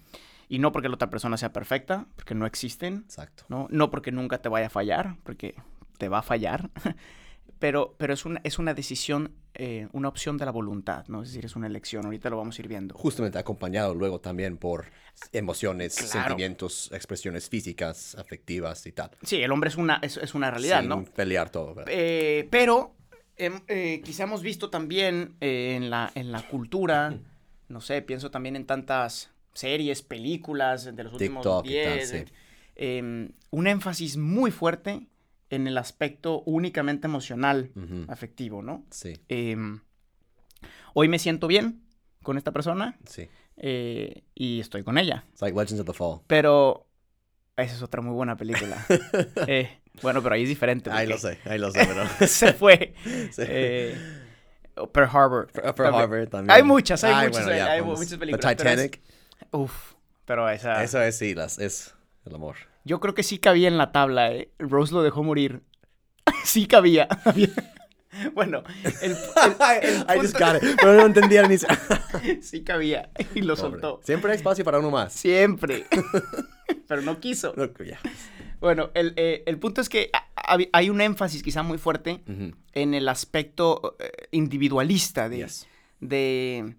Y 0.48 0.58
no 0.58 0.72
porque 0.72 0.88
la 0.88 0.94
otra 0.94 1.10
persona 1.10 1.36
sea 1.36 1.52
perfecta, 1.52 2.06
porque 2.16 2.34
no 2.34 2.46
existen, 2.46 3.02
Exacto. 3.04 3.44
¿no? 3.48 3.68
No 3.70 3.90
porque 3.90 4.12
nunca 4.12 4.38
te 4.38 4.48
vaya 4.48 4.66
a 4.66 4.70
fallar, 4.70 5.16
porque 5.22 5.54
te 5.98 6.08
va 6.08 6.18
a 6.18 6.22
fallar, 6.22 6.70
pero, 7.60 7.94
pero 7.98 8.14
es, 8.14 8.24
una, 8.24 8.40
es 8.42 8.58
una 8.58 8.74
decisión, 8.74 9.34
eh, 9.54 9.86
una 9.92 10.08
opción 10.08 10.36
de 10.38 10.46
la 10.46 10.50
voluntad, 10.50 11.06
¿no? 11.08 11.22
Es 11.22 11.28
decir, 11.28 11.44
es 11.44 11.54
una 11.54 11.66
elección, 11.68 12.04
ahorita 12.06 12.30
lo 12.30 12.38
vamos 12.38 12.58
a 12.58 12.62
ir 12.62 12.68
viendo. 12.68 12.94
Justamente 12.96 13.38
acompañado 13.38 13.94
luego 13.94 14.18
también 14.20 14.56
por 14.56 14.86
emociones, 15.32 15.94
Claro. 15.96 16.10
sentimientos, 16.28 16.90
expresiones 16.92 17.48
físicas, 17.48 18.14
afectivas 18.16 18.84
y 18.86 18.92
tal. 18.92 19.10
Sí, 19.22 19.36
el 19.42 19.52
hombre 19.52 19.68
es 19.68 19.76
una, 19.76 19.98
es, 20.02 20.16
es 20.16 20.34
una 20.34 20.50
realidad, 20.50 20.80
Sin 20.80 20.88
¿no? 20.88 21.04
pelear 21.04 21.50
todo, 21.50 21.74
¿verdad? 21.74 21.92
Eh, 21.94 22.48
pero 22.50 22.96
em, 23.36 23.60
eh, 23.68 24.00
quizá 24.04 24.24
hemos 24.24 24.42
visto 24.42 24.70
también 24.70 25.36
en, 25.40 25.90
la, 25.90 26.10
en 26.14 26.32
la 26.32 26.48
cultura, 26.48 27.14
no 27.68 27.80
sé, 27.82 28.00
pienso 28.02 28.30
también 28.30 28.56
en 28.56 28.64
tantas 28.64 29.30
series, 29.52 30.00
películas 30.00 30.96
de 30.96 31.04
los 31.04 31.12
últimos 31.12 31.42
TikTok 31.42 31.66
y 31.66 31.82
tal, 31.84 31.96
10, 31.98 32.08
sí. 32.08 32.24
em, 32.76 33.32
un 33.50 33.66
énfasis 33.66 34.16
muy 34.16 34.50
fuerte 34.50 35.06
en 35.50 35.66
el 35.66 35.76
aspecto 35.78 36.42
únicamente 36.46 37.06
emocional, 37.06 37.70
afectivo, 38.08 38.62
¿no? 38.62 38.84
Sí, 38.90 39.14
Em, 39.28 39.80
hoy 40.94 41.08
me 41.08 41.18
siento 41.18 41.46
bien 41.46 41.82
con 42.22 42.38
esta 42.38 42.52
persona 42.52 42.98
sí. 43.06 43.28
eh, 43.56 44.22
y 44.34 44.60
estoy 44.60 44.82
con 44.84 44.96
ella, 44.98 45.24
It's 45.32 45.42
like 45.42 45.56
Legends 45.58 45.80
of 45.80 45.86
the 45.86 45.92
Fall. 45.92 46.20
pero 46.26 46.86
esa 47.56 47.74
es 47.74 47.82
otra 47.82 48.00
muy 48.02 48.14
buena 48.14 48.36
película. 48.36 48.86
Eh, 49.46 49.80
bueno, 50.02 50.22
pero 50.22 50.34
ahí 50.36 50.44
es 50.44 50.48
diferente. 50.48 50.88
Ahí 50.90 51.06
lo 51.06 51.18
sé, 51.18 51.38
ahí 51.44 51.58
lo 51.58 51.70
sé, 51.72 51.84
pero... 51.86 52.06
Se 52.26 52.52
fue. 52.54 52.94
Sí. 53.32 53.42
Eh, 53.46 53.96
Pearl 54.92 55.08
Harbor. 55.12 55.48
Pearl 55.52 55.74
También. 55.74 55.94
Harbor 55.94 56.26
también. 56.28 56.50
Hay 56.56 56.62
muchas, 56.62 57.04
hay 57.04 57.12
Ay, 57.12 57.26
muchas, 57.26 57.44
bueno, 57.44 57.58
ya, 57.58 57.72
hay 57.72 57.80
vamos. 57.80 57.98
muchas 57.98 58.10
The 58.12 58.18
películas, 58.18 58.54
pero 58.56 58.70
es- 58.70 58.90
Titanic, 58.90 59.02
Uf, 59.52 59.94
pero 60.24 60.48
esa... 60.48 60.82
eso 60.84 61.02
es, 61.02 61.18
sí, 61.18 61.34
las, 61.34 61.58
es 61.58 61.94
el 62.24 62.34
amor. 62.34 62.56
Yo 62.84 63.00
creo 63.00 63.14
que 63.14 63.22
sí 63.22 63.38
cabía 63.38 63.68
en 63.68 63.78
la 63.78 63.92
tabla, 63.92 64.32
¿eh? 64.32 64.50
Rose 64.58 64.92
lo 64.94 65.02
dejó 65.02 65.22
morir. 65.22 65.62
sí 66.44 66.66
cabía. 66.66 67.08
Bueno, 68.34 68.64
el, 68.82 69.12
el- 69.12 69.16
el 69.82 70.16
I 70.16 70.18
just 70.20 70.36
got 70.36 70.56
it, 70.60 70.76
pero 70.80 70.94
no 70.94 71.06
entendía 71.06 71.46
ni... 71.46 71.56
sí 72.42 72.64
cabía 72.64 73.08
y 73.36 73.40
lo 73.42 73.54
Pobre. 73.54 73.70
soltó. 73.70 74.00
Siempre 74.02 74.32
hay 74.32 74.36
espacio 74.36 74.64
para 74.64 74.80
uno 74.80 74.90
más. 74.90 75.12
Siempre. 75.12 75.86
pero 76.88 77.02
no 77.02 77.20
quiso. 77.20 77.54
No. 77.56 77.68
Bueno, 78.58 78.90
el, 78.94 79.14
eh, 79.16 79.44
el 79.46 79.58
punto 79.60 79.80
es 79.80 79.88
que 79.88 80.10
ha- 80.12 80.26
ha- 80.34 80.58
hay 80.72 80.90
un 80.90 81.00
énfasis 81.00 81.40
quizá 81.44 81.62
muy 81.62 81.78
fuerte 81.78 82.20
en 82.72 82.94
el 82.94 83.08
aspecto 83.08 83.96
eh, 84.00 84.10
individualista 84.32 85.28
de, 85.28 85.36
yes. 85.44 85.68
de 86.00 86.74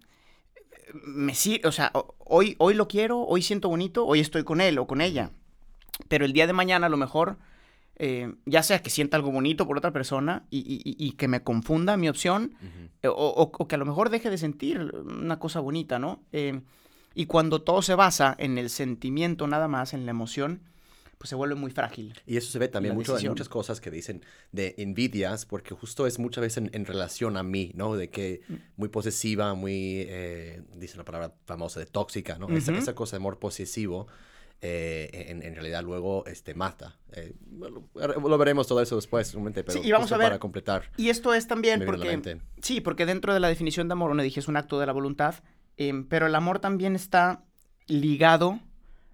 me 1.06 1.34
sir- 1.34 1.66
o 1.66 1.72
sea, 1.72 1.94
hoy, 2.20 2.56
hoy 2.60 2.74
lo 2.74 2.90
quiero, 2.90 3.22
hoy 3.22 3.42
siento 3.42 3.70
bonito, 3.70 4.06
hoy 4.06 4.20
estoy 4.20 4.44
con 4.44 4.60
él 4.60 4.78
o 4.80 4.86
con 4.86 5.00
ella. 5.00 5.32
Pero 6.08 6.26
el 6.26 6.34
día 6.34 6.48
de 6.48 6.54
mañana 6.54 6.88
a 6.88 6.90
lo 6.90 6.98
mejor, 6.98 7.38
eh, 7.98 8.34
ya 8.46 8.64
sea 8.64 8.82
que 8.82 8.90
sienta 8.90 9.18
algo 9.18 9.32
bonito 9.32 9.68
por 9.68 9.78
otra 9.78 9.92
persona 9.92 10.46
y, 10.50 10.82
y- 10.84 11.12
que 11.12 11.28
me 11.28 11.44
confunda 11.44 11.98
mi 11.98 12.10
opción, 12.10 12.56
eh, 13.04 13.08
o, 13.08 13.12
o- 13.14 13.52
o 13.58 13.68
que 13.68 13.76
a 13.76 13.78
lo 13.78 13.86
mejor 13.86 14.10
deje 14.10 14.30
de 14.30 14.38
sentir 14.38 14.80
una 14.80 15.40
cosa 15.40 15.60
bonita, 15.60 16.00
¿no? 16.00 16.24
Eh, 16.32 16.62
y 17.14 17.26
cuando 17.26 17.62
todo 17.62 17.82
se 17.82 17.94
basa 17.96 18.36
en 18.40 18.58
el 18.58 18.70
sentimiento 18.70 19.46
nada 19.48 19.68
más, 19.68 19.94
en 19.94 20.06
la 20.06 20.12
emoción, 20.12 20.62
pues 21.18 21.30
se 21.30 21.36
vuelve 21.36 21.54
muy 21.54 21.70
frágil. 21.70 22.16
Y 22.26 22.38
eso 22.38 22.50
se 22.52 22.58
ve 22.58 22.68
también 22.68 22.96
mucho 22.96 23.12
en 23.12 23.30
muchas 23.30 23.50
cosas 23.50 23.80
que 23.80 23.92
dicen 23.92 24.26
de 24.52 24.74
envidias, 24.80 25.46
porque 25.46 25.76
justo 25.76 26.08
es 26.08 26.18
muchas 26.18 26.42
veces 26.42 26.58
en, 26.64 26.70
en 26.74 26.86
relación 26.86 27.38
a 27.38 27.44
mí, 27.44 27.72
¿no? 27.76 27.96
De 27.96 28.10
que 28.10 28.42
Mm. 28.48 28.54
muy 28.78 28.90
posesiva, 28.90 29.54
muy, 29.54 30.06
eh, 30.08 30.64
dicen 30.76 30.98
la 30.98 31.06
palabra 31.06 31.36
famosa 31.46 31.80
de 31.80 31.86
tóxica, 31.86 32.40
¿no? 32.40 32.48
esa 32.58 32.96
cosa 32.96 33.18
de 33.18 33.22
amor 33.22 33.38
posesivo, 33.38 34.08
eh, 34.64 35.26
en, 35.30 35.42
en 35.42 35.56
realidad 35.56 35.84
luego 35.84 36.24
este, 36.28 36.54
mata. 36.54 37.00
Eh, 37.14 37.34
lo 37.56 38.38
veremos 38.38 38.68
todo 38.68 38.82
eso 38.82 38.96
después, 38.96 39.28
seguramente, 39.28 39.64
pero 39.64 39.82
Sí, 39.82 39.88
y 39.88 39.92
vamos 39.92 40.12
a 40.12 40.18
ver- 40.18 40.28
para 40.28 40.40
completar. 40.40 40.92
Y 40.98 41.10
esto 41.10 41.34
es 41.34 41.48
también 41.48 41.84
porque... 41.86 42.40
Sí, 42.62 42.80
porque 42.80 43.06
dentro 43.08 43.34
de 43.34 43.40
la 43.40 43.48
definición 43.48 43.88
de 43.88 43.94
amor, 43.94 44.12
uno 44.12 44.22
dije 44.22 44.40
es 44.40 44.48
un 44.48 44.58
acto 44.58 44.80
de 44.80 44.86
la 44.86 44.94
voluntad, 44.94 45.36
em, 45.78 46.08
pero 46.08 46.28
el 46.28 46.36
amor 46.36 46.60
también 46.60 46.96
está 46.96 47.44
ligado 47.88 48.60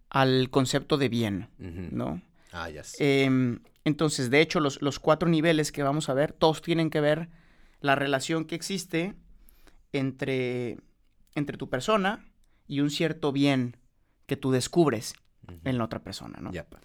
al 0.10 0.50
concepto 0.50 0.98
de 0.98 1.10
bien. 1.10 1.50
¿no? 1.58 2.22
Ah, 2.52 2.70
yes. 2.70 2.96
Em, 3.00 3.60
entonces, 3.86 4.30
de 4.30 4.42
hecho, 4.42 4.60
los, 4.60 4.82
los 4.82 5.00
cuatro 5.00 5.30
niveles 5.30 5.72
que 5.72 5.82
vamos 5.84 6.10
a 6.10 6.14
ver, 6.14 6.34
todos 6.34 6.62
tienen 6.62 6.90
que 6.90 7.00
ver 7.00 7.30
la 7.80 7.96
relación 7.96 8.44
que 8.46 8.56
existe 8.56 9.16
entre, 9.94 10.78
entre 11.36 11.58
tu 11.58 11.70
persona 11.70 12.26
y 12.68 12.82
un 12.82 12.90
cierto 12.90 13.32
bien 13.32 13.78
que 14.26 14.36
tú 14.36 14.52
descubres 14.52 15.14
En 15.64 15.78
la 15.78 15.84
otra 15.86 16.00
persona, 16.00 16.40
¿no? 16.42 16.52
Yep. 16.52 16.76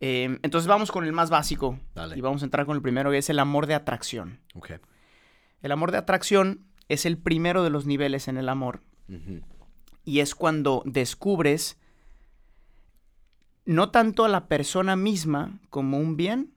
Em, 0.00 0.38
entonces 0.42 0.68
vamos 0.68 0.90
con 0.92 1.04
el 1.04 1.12
más 1.12 1.30
básico 1.30 1.78
Dale. 1.94 2.16
y 2.16 2.20
vamos 2.20 2.42
a 2.42 2.44
entrar 2.44 2.66
con 2.66 2.76
el 2.76 2.82
primero, 2.82 3.10
que 3.10 3.18
es 3.18 3.30
el 3.30 3.38
amor 3.38 3.66
de 3.66 3.74
atracción. 3.74 4.40
Ok. 4.54 4.72
El 5.62 5.72
amor 5.72 5.92
de 5.92 5.98
atracción 5.98 6.66
es 6.88 7.06
el 7.06 7.16
primero 7.16 7.64
de 7.64 7.70
los 7.70 7.86
niveles 7.86 8.28
en 8.28 8.36
el 8.36 8.48
amor 8.48 8.80
y 10.04 10.20
es 10.20 10.34
cuando 10.34 10.82
descubres 10.84 11.78
no 13.64 13.90
tanto 13.90 14.24
a 14.24 14.28
la 14.28 14.46
persona 14.46 14.96
misma 14.96 15.58
como 15.70 15.98
un 15.98 16.16
bien, 16.16 16.52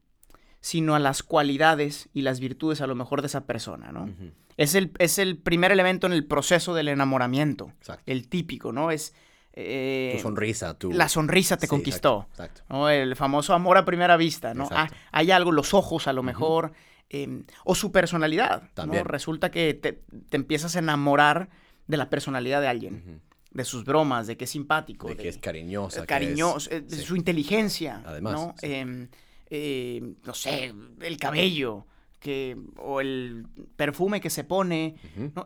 sino 0.60 0.96
a 0.96 1.00
las 1.00 1.24
cualidades 1.24 2.10
y 2.14 2.22
las 2.22 2.40
virtudes 2.40 2.82
a 2.82 2.88
lo 2.88 2.96
mejor 2.96 3.22
de 3.22 3.28
esa 3.28 3.46
persona, 3.46 3.92
¿no? 3.92 4.10
Es, 4.58 4.76
el, 4.76 4.92
es 4.98 5.18
el 5.20 5.38
primer 5.38 5.72
elemento 5.72 6.08
en 6.08 6.14
el 6.14 6.26
proceso 6.26 6.74
del 6.74 6.90
enamoramiento, 6.90 7.72
Exacto. 7.80 8.04
el 8.06 8.28
típico, 8.28 8.74
¿no? 8.74 8.92
Es... 8.92 9.14
eh, 9.60 10.14
tu 10.18 10.22
sonrisa, 10.22 10.78
tu... 10.78 10.92
la 10.92 11.10
sonrisa 11.10 11.58
te 11.58 11.66
Sí, 11.66 11.70
conquistó. 11.70 12.28
Exacto. 12.32 12.62
¿no? 12.70 12.90
El 12.90 13.16
famoso 13.16 13.54
amor 13.54 13.78
a 13.78 13.86
primera 13.86 14.16
vista, 14.18 14.54
¿no? 14.54 14.68
Ah, 14.72 14.88
hay 15.12 15.32
algo, 15.32 15.52
los 15.52 15.74
ojos 15.74 16.08
a 16.08 16.14
lo 16.14 16.22
mejor, 16.24 16.74
eh, 17.10 17.44
o 17.66 17.74
su 17.74 17.92
personalidad, 17.92 18.62
¿no? 18.64 18.70
También. 18.74 19.06
Resulta 19.06 19.50
que 19.52 19.74
te, 19.74 19.94
te 20.30 20.38
empiezas 20.38 20.76
a 20.76 20.80
enamorar 20.80 21.50
de 21.88 21.98
la 21.98 22.10
personalidad 22.10 22.62
de 22.62 22.68
alguien, 22.68 23.22
de 23.52 23.64
sus 23.66 23.84
bromas, 23.86 24.28
de 24.28 24.38
que 24.38 24.44
es 24.44 24.52
simpático, 24.52 25.08
De 25.08 25.16
que 25.18 25.30
es 25.30 25.38
cariñosa. 25.38 26.02
que 26.02 26.08
cariñoso, 26.08 26.70
es- 26.70 26.76
eh, 26.78 26.82
de 26.82 26.96
sí. 26.98 27.02
su 27.04 27.16
inteligencia, 27.16 28.04
Además, 28.06 28.34
¿no? 28.34 28.56
sí. 28.60 28.68
Em, 28.74 29.08
eh, 29.50 30.02
no 30.26 30.34
sé, 30.34 30.74
el 31.02 31.18
cabello, 31.18 31.88
que, 32.20 32.58
o 32.78 33.00
el 33.02 33.46
perfume 33.76 34.20
que 34.22 34.30
se 34.30 34.44
pone. 34.44 34.96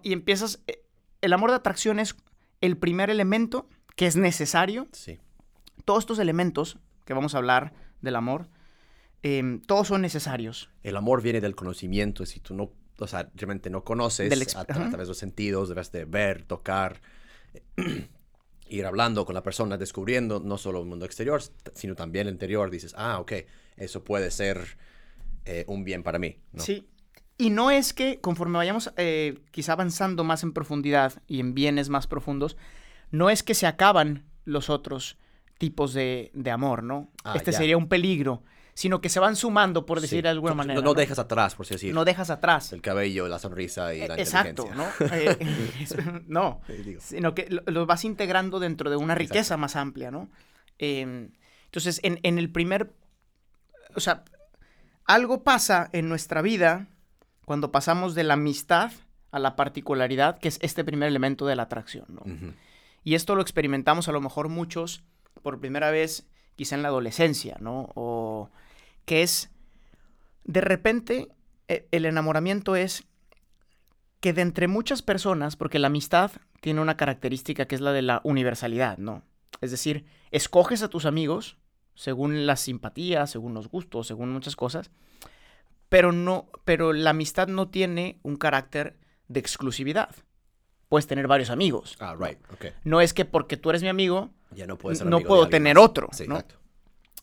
Y 0.03 0.13
empiezas, 0.13 0.63
eh, 0.67 0.83
el 1.21 1.31
amor 1.33 1.51
de 1.51 1.57
atracción 1.57 1.99
es 1.99 2.15
el 2.61 2.77
primer 2.77 3.09
elemento 3.09 3.67
que 3.95 4.05
es 4.07 4.15
necesario 4.15 4.87
Sí. 4.91 5.19
todos 5.85 6.03
estos 6.03 6.19
elementos 6.19 6.77
que 7.05 7.13
vamos 7.13 7.35
a 7.35 7.39
hablar 7.39 7.73
del 8.01 8.15
amor, 8.15 8.47
em, 9.23 9.61
todos 9.61 9.87
son 9.87 10.01
necesarios. 10.01 10.69
El 10.83 10.95
amor 10.95 11.21
viene 11.21 11.41
del 11.41 11.55
conocimiento. 11.55 12.25
Si 12.25 12.39
tú 12.39 12.53
no, 12.55 12.71
o 12.97 13.07
sea, 13.07 13.29
realmente 13.35 13.69
no 13.69 13.83
conoces 13.83 14.55
a, 14.55 14.61
a 14.61 14.65
través 14.65 14.91
de 14.91 15.05
los 15.07 15.17
sentidos, 15.17 15.69
debes 15.69 15.91
de 15.91 16.05
ver, 16.05 16.43
tocar, 16.43 17.01
ir 18.69 18.85
hablando 18.85 19.25
con 19.25 19.35
la 19.35 19.43
persona, 19.43 19.77
descubriendo 19.77 20.39
no 20.39 20.57
solo 20.57 20.79
el 20.79 20.85
mundo 20.85 21.05
exterior, 21.05 21.41
sino 21.73 21.95
también 21.95 22.27
el 22.27 22.33
interior. 22.33 22.69
Dices, 22.71 22.93
ah, 22.97 23.19
ok, 23.19 23.33
eso 23.77 24.03
puede 24.03 24.31
ser 24.31 24.77
eh, 25.45 25.65
un 25.67 25.83
bien 25.83 26.03
para 26.03 26.19
mí. 26.19 26.37
¿no? 26.53 26.63
Sí. 26.63 26.87
Y 27.37 27.49
no 27.49 27.71
es 27.71 27.93
que 27.93 28.21
conforme 28.21 28.57
vayamos 28.57 28.93
eh, 28.97 29.39
quizá 29.51 29.73
avanzando 29.73 30.23
más 30.23 30.43
en 30.43 30.53
profundidad 30.53 31.21
y 31.27 31.39
en 31.39 31.53
bienes 31.55 31.89
más 31.89 32.05
profundos, 32.07 32.55
no 33.11 33.29
es 33.29 33.43
que 33.43 33.53
se 33.53 33.67
acaban 33.67 34.25
los 34.45 34.69
otros 34.69 35.17
tipos 35.57 35.93
de, 35.93 36.31
de 36.33 36.51
amor, 36.51 36.81
¿no? 36.83 37.11
Ah, 37.23 37.33
este 37.35 37.51
ya. 37.51 37.57
sería 37.59 37.77
un 37.77 37.87
peligro, 37.87 38.43
sino 38.73 38.99
que 39.01 39.09
se 39.09 39.19
van 39.19 39.35
sumando, 39.35 39.85
por 39.85 40.01
decir 40.01 40.19
Sí. 40.19 40.21
de 40.23 40.29
alguna 40.29 40.55
manera. 40.55 40.79
No, 40.79 40.85
no 40.85 40.93
dejas 40.95 41.19
atrás, 41.19 41.53
por 41.55 41.65
así 41.65 41.75
decir. 41.75 41.93
No 41.93 42.03
dejas 42.05 42.29
atrás. 42.31 42.73
el 42.73 42.81
cabello, 42.81 43.27
la 43.27 43.37
sonrisa 43.37 43.93
y 43.93 44.07
la 44.07 44.15
Eh, 44.15 44.21
Exacto, 44.21 44.65
inteligencia. 44.67 45.07
¿no? 45.07 45.15
Eh, 46.19 46.23
no, 46.27 46.61
sino 46.99 47.35
que 47.35 47.47
lo, 47.49 47.61
lo 47.67 47.85
vas 47.85 48.05
integrando 48.05 48.59
dentro 48.59 48.89
de 48.89 48.95
una 48.95 49.13
Exacto. 49.13 49.33
riqueza 49.33 49.57
más 49.57 49.75
amplia, 49.75 50.09
¿no? 50.09 50.29
Eh, 50.79 51.29
entonces, 51.65 51.99
en, 52.03 52.19
en 52.23 52.39
el 52.39 52.51
primer, 52.51 52.91
o 53.95 53.99
sea, 53.99 54.23
algo 55.05 55.43
pasa 55.43 55.89
en 55.93 56.09
nuestra 56.09 56.41
vida 56.41 56.87
cuando 57.45 57.71
pasamos 57.71 58.15
de 58.15 58.23
la 58.23 58.33
amistad 58.33 58.91
a 59.31 59.39
la 59.39 59.55
particularidad, 59.55 60.39
que 60.39 60.47
es 60.47 60.57
este 60.61 60.83
primer 60.83 61.07
elemento 61.09 61.45
de 61.45 61.55
la 61.55 61.63
atracción, 61.63 62.05
¿no? 62.09 62.23
Y 63.03 63.15
esto 63.15 63.35
lo 63.35 63.41
experimentamos 63.41 64.07
a 64.07 64.11
lo 64.11 64.21
mejor 64.21 64.49
muchos 64.49 65.03
por 65.41 65.59
primera 65.59 65.91
vez, 65.91 66.27
quizá 66.55 66.75
en 66.75 66.83
la 66.83 66.89
adolescencia, 66.89 67.57
¿no? 67.59 67.89
O 67.95 68.49
que 69.05 69.23
es, 69.23 69.49
de 70.43 70.61
repente, 70.61 71.29
e- 71.67 71.87
el 71.91 72.05
enamoramiento 72.05 72.75
es 72.75 73.05
que 74.19 74.33
de 74.33 74.43
entre 74.43 74.67
muchas 74.67 75.01
personas, 75.01 75.55
porque 75.55 75.79
la 75.79 75.87
amistad 75.87 76.31
tiene 76.61 76.81
una 76.81 76.95
característica 76.95 77.65
que 77.65 77.75
es 77.75 77.81
la 77.81 77.91
de 77.91 78.03
la 78.03 78.21
universalidad, 78.23 78.97
¿no? 78.99 79.23
Es 79.61 79.71
decir, 79.71 80.05
escoges 80.29 80.83
a 80.83 80.89
tus 80.89 81.05
amigos 81.05 81.57
según 81.95 82.45
las 82.45 82.61
simpatías, 82.61 83.31
según 83.31 83.53
los 83.53 83.67
gustos, 83.67 84.07
según 84.07 84.31
muchas 84.31 84.55
cosas, 84.55 84.91
pero 85.89 86.11
no, 86.11 86.47
pero 86.63 86.93
la 86.93 87.09
amistad 87.09 87.47
no 87.47 87.67
tiene 87.69 88.19
un 88.23 88.37
carácter 88.37 88.97
de 89.27 89.39
exclusividad. 89.39 90.15
Puedes 90.91 91.07
tener 91.07 91.25
varios 91.25 91.49
amigos. 91.49 91.95
Ah, 92.01 92.17
right, 92.19 92.37
ok. 92.51 92.65
No 92.83 92.99
es 92.99 93.13
que 93.13 93.23
porque 93.23 93.55
tú 93.55 93.69
eres 93.69 93.81
mi 93.81 93.87
amigo, 93.87 94.29
Ya 94.51 94.67
no 94.67 94.77
puedes 94.77 94.97
ser 94.99 95.07
no 95.07 95.15
amigo 95.15 95.27
puedo 95.29 95.47
tener 95.47 95.77
más. 95.77 95.85
otro, 95.85 96.09
Sí, 96.11 96.27
¿no? 96.27 96.35
exacto. 96.35 96.55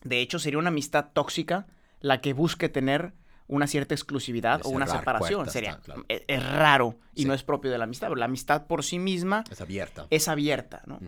de 0.03 0.21
hecho 0.21 0.39
sería 0.39 0.57
una 0.57 0.69
amistad 0.69 1.09
tóxica 1.13 1.67
la 1.99 2.19
que 2.19 2.33
busque 2.33 2.67
tener 2.67 3.13
una 3.47 3.67
cierta 3.67 3.93
exclusividad 3.93 4.61
o 4.65 4.69
una 4.69 4.87
separación. 4.87 5.41
puertas, 5.41 5.53
Sería, 5.53 5.69
está 5.73 5.83
claro. 5.83 6.03
es, 6.07 6.23
es 6.27 6.43
raro 6.51 6.97
y 7.13 7.21
Sí. 7.21 7.27
no 7.27 7.35
es 7.35 7.43
propio 7.43 7.69
de 7.69 7.77
la 7.77 7.83
amistad. 7.83 8.07
pero 8.07 8.15
La 8.17 8.25
amistad 8.25 8.65
por 8.65 8.83
sí 8.83 8.97
misma 8.97 9.43
Es 9.51 9.61
abierta. 9.61 10.07
es 10.09 10.27
abierta, 10.27 10.81
¿no? 10.87 10.99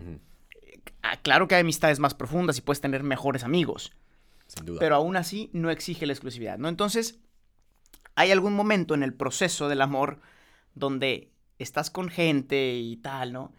Ah, 1.02 1.16
Claro 1.20 1.48
que 1.48 1.56
hay 1.56 1.62
amistades 1.62 1.98
más 1.98 2.14
profundas 2.14 2.58
y 2.58 2.60
puedes 2.60 2.80
tener 2.80 3.02
mejores 3.02 3.42
amigos, 3.42 3.92
Sin 4.46 4.66
duda. 4.66 4.78
pero 4.78 4.94
aún 4.94 5.16
así 5.16 5.50
no 5.52 5.68
exige 5.70 6.06
la 6.06 6.12
exclusividad, 6.12 6.58
¿no? 6.58 6.68
Entonces, 6.68 7.18
hay 8.14 8.30
algún 8.30 8.52
momento 8.54 8.94
en 8.94 9.02
el 9.02 9.14
proceso 9.14 9.68
del 9.68 9.80
amor 9.80 10.20
donde 10.76 11.31
estás 11.62 11.90
con 11.90 12.08
gente 12.08 12.74
y 12.76 12.96
tal, 12.98 13.32
¿no? 13.32 13.52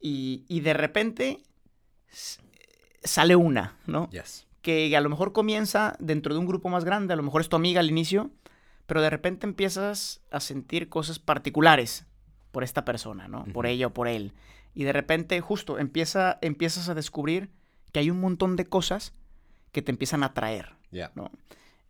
Y, 0.00 0.44
y 0.48 0.60
de 0.60 0.72
repente 0.74 1.42
sale 3.02 3.36
una, 3.36 3.76
¿no? 3.86 4.08
Yes. 4.10 4.46
que 4.62 4.94
a 4.96 5.00
lo 5.00 5.08
mejor 5.08 5.32
comienza 5.32 5.96
dentro 6.00 6.34
de 6.34 6.40
un 6.40 6.46
grupo 6.46 6.68
más 6.68 6.84
grande, 6.84 7.14
a 7.14 7.16
lo 7.16 7.22
mejor 7.22 7.40
es 7.40 7.48
tu 7.48 7.56
amiga 7.56 7.80
al 7.80 7.88
inicio, 7.90 8.30
pero 8.86 9.00
de 9.00 9.08
repente 9.10 9.46
empiezas 9.46 10.20
a 10.30 10.40
sentir 10.40 10.88
cosas 10.88 11.18
particulares 11.18 12.04
por 12.52 12.62
esta 12.64 12.84
persona, 12.84 13.28
¿no? 13.28 13.44
Por 13.52 13.66
ella 13.66 13.86
o 13.86 13.94
por 13.94 14.08
él. 14.08 14.32
Y 14.74 14.84
de 14.84 14.92
repente 14.92 15.40
justo 15.40 15.78
empieza, 15.78 16.38
empiezas 16.42 16.88
a 16.88 16.94
descubrir 16.94 17.50
que 17.92 18.00
hay 18.00 18.10
un 18.10 18.20
montón 18.20 18.56
de 18.56 18.66
cosas 18.66 19.14
que 19.72 19.82
te 19.82 19.90
empiezan 19.92 20.22
a 20.22 20.26
atraer, 20.26 20.74
Ya. 20.90 21.12
¿no? 21.14 21.30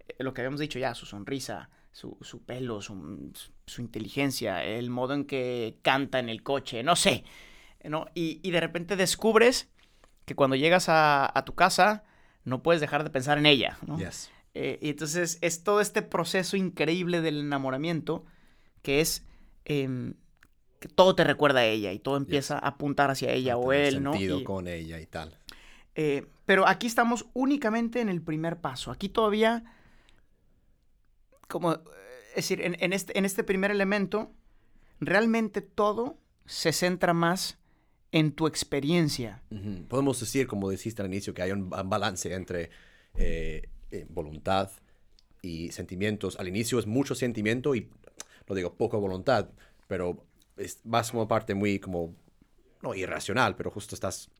Eh, 0.09 0.14
Lo 0.19 0.33
que 0.35 0.43
habíamos 0.43 0.61
dicho 0.61 0.79
ya, 0.79 0.95
su 0.95 1.07
sonrisa, 1.07 1.71
su, 1.92 2.16
su 2.20 2.42
pelo, 2.44 2.80
su, 2.82 3.32
su 3.66 3.80
inteligencia, 3.82 4.64
el 4.64 4.90
modo 4.90 5.14
en 5.14 5.25
que 5.25 5.78
canta 5.82 6.18
en 6.18 6.28
el 6.28 6.42
coche, 6.42 6.82
no 6.82 6.97
sé, 6.97 7.25
¿no? 7.85 8.06
Y, 8.14 8.40
y 8.42 8.50
de 8.52 8.61
repente 8.61 8.97
descubres 8.97 9.68
que 10.25 10.35
cuando 10.35 10.56
llegas 10.56 10.88
a, 10.88 11.30
a 11.37 11.44
tu 11.44 11.54
casa 11.54 12.04
no 12.44 12.62
puedes 12.62 12.80
dejar 12.80 13.04
de 13.04 13.11
pensar 13.11 13.38
en 13.38 13.47
ella, 13.47 13.78
¿no? 13.87 13.99
Yes. 13.99 14.30
Eh, 14.54 14.78
y 14.82 14.90
entonces 14.90 15.38
es 15.42 15.62
todo 15.62 15.80
este 15.80 16.02
proceso 16.02 16.56
increíble 16.56 17.20
del 17.20 17.38
enamoramiento 17.40 18.25
que 18.82 19.00
es 19.00 19.25
em, 19.64 20.14
que 20.80 20.88
todo 20.88 21.14
te 21.14 21.23
recuerda 21.25 21.61
a 21.61 21.66
ella 21.66 21.92
y 21.92 21.99
todo 21.99 22.16
empieza 22.16 22.54
a 22.56 22.68
apuntar 22.68 23.11
hacia 23.11 23.30
ella 23.32 23.56
o 23.56 23.70
Tener 23.70 23.85
él, 23.87 24.02
¿no? 24.02 24.12
sentido 24.12 24.42
con 24.44 24.66
ella 24.66 24.99
y 25.00 25.06
tal. 25.06 25.37
eh, 25.94 26.26
pero 26.47 26.66
aquí 26.66 26.87
estamos 26.88 27.26
únicamente 27.35 28.00
en 28.00 28.09
el 28.09 28.23
primer 28.23 28.56
paso. 28.56 28.90
Aquí 28.90 29.09
todavía, 29.09 29.62
como, 31.50 31.75
eh, 31.75 31.78
es 32.30 32.37
decir, 32.37 32.62
en, 32.62 32.76
en 32.80 32.92
este, 32.95 33.19
en 33.19 33.25
este 33.26 33.45
primer 33.45 33.71
elemento, 33.71 34.33
realmente 35.00 35.61
todo 35.61 36.16
se 36.47 36.73
centra 36.73 37.12
más 37.12 37.59
en 38.12 38.33
tu 38.33 38.47
experiencia. 38.47 39.42
Ujú. 39.50 39.87
Podemos 39.88 40.19
decir, 40.19 40.47
como 40.47 40.71
dijiste 40.71 41.02
al 41.02 41.09
inicio, 41.09 41.35
que 41.35 41.42
hay 41.42 41.52
un 41.52 41.69
ba- 41.69 41.83
balance 41.83 42.33
entre 42.33 42.71
eh, 43.14 43.69
eh, 43.90 44.07
voluntad 44.09 44.71
y 45.42 45.71
sentimientos. 45.73 46.37
Al 46.38 46.49
inicio 46.49 46.78
es 46.78 46.87
mucho 46.87 47.14
sentimiento 47.14 47.75
y, 47.75 47.88
no 48.49 48.54
digo 48.54 48.75
poca 48.75 48.97
voluntad, 48.97 49.50
pero 49.87 50.25
es 50.57 50.80
más 50.85 51.11
como 51.11 51.26
parte 51.28 51.54
muy 51.54 51.78
como, 51.78 52.14
no 52.83 52.95
irracional, 52.95 53.57
pero 53.57 53.71
justo 53.71 53.95
estás 53.95 54.30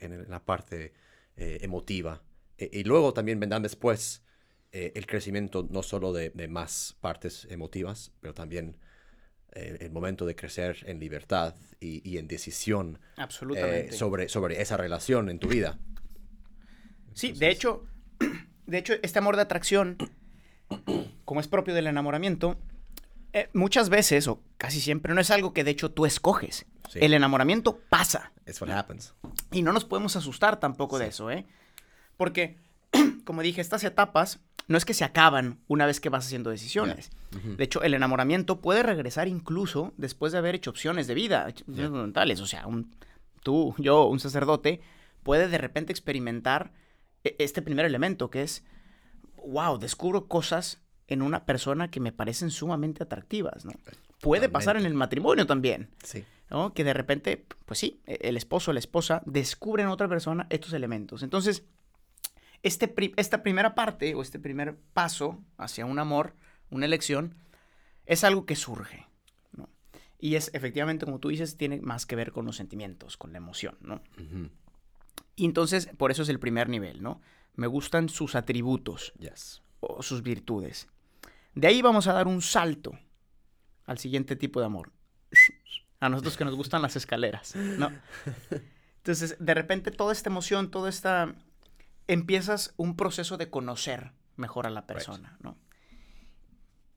en, 0.00 0.12
en 0.12 0.30
la 0.30 0.40
parte 0.44 0.92
eh, 1.36 1.58
emotiva. 1.62 2.22
E- 2.58 2.70
y 2.72 2.84
luego 2.84 3.12
también 3.12 3.40
vendrán 3.40 3.62
después 3.62 4.22
eh, 4.72 4.92
el 4.94 5.06
crecimiento 5.06 5.66
no 5.68 5.82
solo 5.82 6.12
de, 6.12 6.30
de 6.30 6.46
más 6.46 6.96
partes 7.00 7.46
emotivas, 7.50 8.12
pero 8.20 8.34
también 8.34 8.76
eh, 9.52 9.78
el 9.80 9.90
momento 9.90 10.26
de 10.26 10.36
crecer 10.36 10.78
en 10.86 11.00
libertad 11.00 11.56
y, 11.80 12.08
y 12.08 12.18
en 12.18 12.28
decisión 12.28 13.00
eh, 13.56 13.88
sobre, 13.90 14.28
sobre 14.28 14.62
esa 14.62 14.76
relación 14.76 15.28
en 15.28 15.40
tu 15.40 15.48
vida. 15.48 15.80
Sí, 17.14 17.32
de 17.32 17.50
hecho, 17.50 17.84
de 18.66 18.78
hecho, 18.78 18.94
este 19.02 19.18
amor 19.18 19.34
de 19.34 19.42
atracción, 19.42 19.96
como 21.24 21.40
es 21.40 21.48
propio 21.48 21.74
del 21.74 21.88
enamoramiento, 21.88 22.56
muchas 23.52 23.90
veces, 23.90 24.26
o 24.26 24.42
casi 24.56 24.80
siempre, 24.80 25.14
no 25.14 25.20
es 25.20 25.30
algo 25.30 25.52
que 25.52 25.62
de 25.62 25.70
hecho 25.70 25.92
tú 25.92 26.04
escoges. 26.04 26.66
Sí. 26.88 26.98
El 27.00 27.14
enamoramiento 27.14 27.78
pasa. 27.88 28.32
It's 28.46 28.60
what 28.60 28.70
happens. 28.70 29.14
Y 29.52 29.62
no 29.62 29.72
nos 29.72 29.84
podemos 29.84 30.16
asustar 30.16 30.58
tampoco 30.58 30.98
de 30.98 31.08
eso, 31.08 31.30
¿eh? 31.30 31.46
Porque, 32.16 32.58
como 33.24 33.42
dije, 33.42 33.60
estas 33.60 33.84
etapas 33.84 34.40
no 34.70 34.78
es 34.78 34.84
que 34.84 34.94
se 34.94 35.04
acaban 35.04 35.58
una 35.68 35.84
vez 35.84 36.00
que 36.00 36.08
vas 36.08 36.24
haciendo 36.24 36.48
decisiones. 36.50 37.10
De 37.56 37.64
hecho, 37.64 37.82
el 37.82 37.92
enamoramiento 37.92 38.60
puede 38.60 38.82
regresar 38.82 39.26
incluso 39.28 39.92
después 39.96 40.32
de 40.32 40.38
haber 40.38 40.54
hecho 40.54 40.70
opciones 40.70 41.06
de 41.08 41.14
vida, 41.14 41.46
opciones 41.48 41.76
Yeah. 41.76 41.88
fundamentales. 41.88 42.40
O 42.40 42.46
sea, 42.46 42.66
un- 42.66 42.94
tú, 43.42 43.74
yo, 43.78 44.06
un 44.06 44.20
sacerdote, 44.20 44.80
puede 45.22 45.48
de 45.48 45.58
repente 45.58 45.92
experimentar 45.92 46.72
e- 47.24 47.36
este 47.38 47.62
primer 47.62 47.84
elemento 47.84 48.30
que 48.30 48.42
es, 48.42 48.64
wow, 49.44 49.78
descubro 49.78 50.26
cosas 50.28 50.80
en 51.08 51.22
una 51.22 51.44
persona 51.44 51.90
que 51.90 51.98
me 52.00 52.12
parecen 52.12 52.50
sumamente 52.50 53.02
atractivas, 53.02 53.64
¿no? 53.64 53.72
Puede 54.20 54.48
pasar 54.48 54.76
en 54.76 54.86
el 54.86 54.94
matrimonio 54.94 55.46
también. 55.46 55.88
Sí. 56.04 56.24
¿no? 56.50 56.74
Que 56.74 56.82
de 56.84 56.92
repente, 56.94 57.44
pues 57.64 57.78
sí, 57.78 58.00
e- 58.06 58.18
el 58.22 58.36
esposo 58.36 58.70
o 58.70 58.74
la 58.74 58.80
esposa 58.80 59.22
descubren 59.24 59.86
en 59.86 59.92
otra 59.92 60.08
persona 60.08 60.46
estos 60.50 60.72
elementos. 60.72 61.22
Entonces, 61.22 61.62
este 62.62 62.88
pri- 62.88 63.14
esta 63.16 63.42
primera 63.42 63.74
parte 63.74 64.14
o 64.14 64.22
este 64.22 64.38
primer 64.38 64.76
paso 64.92 65.42
hacia 65.56 65.86
un 65.86 65.98
amor, 65.98 66.34
una 66.70 66.86
elección, 66.86 67.34
es 68.06 68.24
algo 68.24 68.44
que 68.46 68.56
surge. 68.56 69.06
¿no? 69.52 69.68
Y 70.18 70.34
es 70.34 70.50
efectivamente, 70.54 71.04
como 71.06 71.18
tú 71.20 71.28
dices, 71.28 71.56
tiene 71.56 71.80
más 71.80 72.06
que 72.06 72.16
ver 72.16 72.32
con 72.32 72.44
los 72.46 72.56
sentimientos, 72.56 73.16
con 73.16 73.32
la 73.32 73.38
emoción. 73.38 73.76
¿no? 73.80 74.02
Y 75.36 75.44
entonces, 75.44 75.88
por 75.96 76.10
eso 76.10 76.22
es 76.22 76.28
el 76.28 76.38
primer 76.40 76.68
nivel. 76.68 77.02
¿no? 77.02 77.20
Me 77.54 77.66
gustan 77.66 78.08
sus 78.08 78.34
atributos 78.34 79.12
Yes. 79.18 79.62
o 79.80 80.02
sus 80.02 80.22
virtudes. 80.22 80.88
De 81.54 81.66
ahí 81.66 81.82
vamos 81.82 82.06
a 82.06 82.12
dar 82.12 82.28
un 82.28 82.42
salto 82.42 82.92
al 83.86 83.98
siguiente 83.98 84.36
tipo 84.36 84.60
de 84.60 84.66
amor. 84.66 84.92
A 85.98 86.08
nosotros 86.08 86.36
que 86.36 86.44
nos 86.44 86.54
gustan 86.54 86.80
las 86.82 86.96
escaleras, 86.96 87.54
¿no? 87.56 87.90
Entonces, 88.98 89.36
de 89.38 89.54
repente, 89.54 89.90
toda 89.90 90.12
esta 90.12 90.28
emoción, 90.30 90.70
toda 90.70 90.88
esta... 90.88 91.34
Empiezas 92.12 92.74
un 92.76 92.96
proceso 92.96 93.36
de 93.36 93.50
conocer 93.50 94.12
mejor 94.36 94.66
a 94.66 94.70
la 94.70 94.86
persona, 94.86 95.36
¿no? 95.42 95.56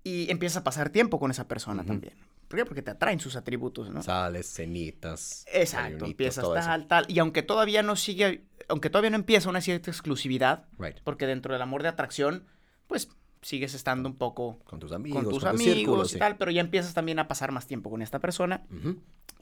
Y 0.04 0.30
empiezas 0.32 0.58
a 0.58 0.64
pasar 0.64 0.90
tiempo 0.90 1.20
con 1.20 1.30
esa 1.32 1.48
persona 1.48 1.86
también. 1.86 2.16
¿Por 2.48 2.58
qué? 2.60 2.66
Porque 2.66 2.82
te 2.82 2.92
atraen 2.92 3.20
sus 3.20 3.36
atributos, 3.36 3.90
¿no? 3.90 4.02
Sales, 4.04 4.48
cenitas. 4.52 5.46
Exacto, 5.54 6.06
empiezas 6.06 6.44
eso. 6.44 6.54
tal, 6.54 6.88
tal. 6.88 7.06
Y 7.10 7.20
aunque 7.20 7.42
todavía 7.44 7.84
no 7.84 7.96
sigue, 7.96 8.46
aunque 8.68 8.90
todavía 8.90 9.12
no 9.12 9.16
empieza 9.16 9.50
una 9.50 9.62
cierta 9.62 9.90
exclusividad, 9.92 10.66
Right. 10.78 10.98
porque 11.04 11.26
dentro 11.28 11.54
del 11.54 11.62
amor 11.62 11.84
de 11.84 11.90
atracción, 11.90 12.46
pues 12.88 13.10
sigues 13.42 13.74
estando 13.74 14.10
un 14.10 14.16
poco 14.16 14.60
Con 14.66 14.80
tus 14.80 14.92
amigos, 14.92 15.24
con 15.24 15.32
tus 15.32 15.44
tu 15.44 15.48
amigos 15.50 15.74
círculo, 15.76 16.06
y 16.06 16.10
sí. 16.10 16.18
tal, 16.20 16.38
pero 16.38 16.50
ya 16.52 16.62
empiezas 16.62 16.94
también 16.94 17.20
a 17.20 17.28
pasar 17.28 17.52
más 17.52 17.68
tiempo 17.68 17.90
con 17.90 18.02
esta 18.02 18.20
persona 18.20 18.66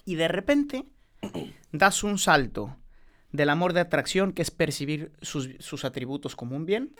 y 0.06 0.16
de 0.16 0.28
repente 0.28 0.86
das 1.72 2.04
un 2.04 2.18
salto 2.18 2.76
del 3.32 3.50
amor 3.50 3.74
de 3.74 3.80
atracción, 3.82 4.34
que 4.34 4.42
es 4.42 4.52
percibir 4.52 5.12
sus, 5.22 5.50
sus 5.60 5.86
atributos 5.86 6.36
como 6.36 6.56
un 6.56 6.66
bien, 6.66 6.96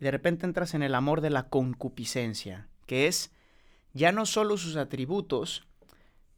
y 0.00 0.04
de 0.04 0.10
repente 0.10 0.46
entras 0.46 0.74
en 0.74 0.82
el 0.82 0.94
amor 0.94 1.20
de 1.20 1.30
la 1.30 1.48
concupiscencia, 1.48 2.68
que 2.86 3.06
es 3.08 3.32
ya 3.92 4.12
no 4.12 4.26
solo 4.26 4.56
sus 4.56 4.76
atributos 4.76 5.66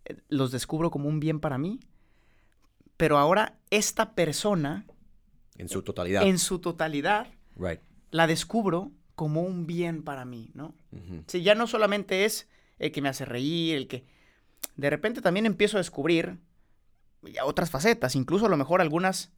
eh, 0.07 0.17
los 0.29 0.51
descubro 0.53 0.91
como 0.91 1.09
un 1.09 1.21
bien 1.21 1.41
para 1.41 1.59
mí, 1.59 1.81
pero 2.97 3.19
ahora 3.19 3.59
esta 3.71 4.15
persona 4.15 4.85
En 5.57 5.69
su 5.69 5.83
totalidad. 5.83 6.23
en 6.27 6.39
su 6.39 6.59
totalidad 6.59 7.27
Right. 7.57 7.81
la 8.11 8.27
descubro 8.27 8.91
como 9.15 9.43
un 9.43 9.67
bien 9.67 10.03
para 10.03 10.25
mí, 10.25 10.51
¿no? 10.55 10.75
Sí, 11.27 11.43
ya 11.43 11.55
no 11.55 11.67
solamente 11.67 12.25
es 12.25 12.49
el 12.79 12.91
que 12.93 13.03
me 13.03 13.11
hace 13.11 13.27
reír, 13.27 13.77
el 13.77 13.87
que... 13.87 14.07
De 14.77 14.89
repente 14.89 15.21
también 15.21 15.45
empiezo 15.45 15.77
a 15.77 15.81
descubrir 15.81 16.39
otras 17.45 17.71
facetas, 17.71 18.17
incluso 18.17 18.47
a 18.47 18.49
lo 18.49 18.57
mejor 18.57 18.81
algunas 18.81 19.33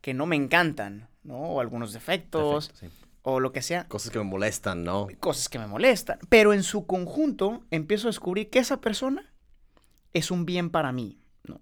que 0.00 0.14
no 0.14 0.26
me 0.26 0.36
encantan, 0.36 1.08
¿no? 1.22 1.38
O 1.38 1.60
algunos 1.60 1.92
defectos, 1.92 2.68
Perfecto, 2.68 2.96
sí. 2.98 3.06
o 3.22 3.40
lo 3.40 3.52
que 3.52 3.62
sea, 3.62 3.86
Cosas 3.88 4.10
que 4.10 4.18
me 4.18 4.24
molestan, 4.24 4.84
¿no? 4.84 5.08
cosas 5.20 5.48
que 5.48 5.58
me 5.58 5.66
molestan. 5.66 6.18
Pero 6.28 6.52
en 6.52 6.62
su 6.62 6.86
conjunto 6.86 7.64
empiezo 7.70 8.08
a 8.08 8.10
descubrir 8.10 8.50
que 8.50 8.58
esa 8.60 8.80
persona 8.80 9.32
es 10.12 10.30
un 10.30 10.46
bien 10.46 10.70
para 10.70 10.92
mí, 10.92 11.18
¿no? 11.44 11.60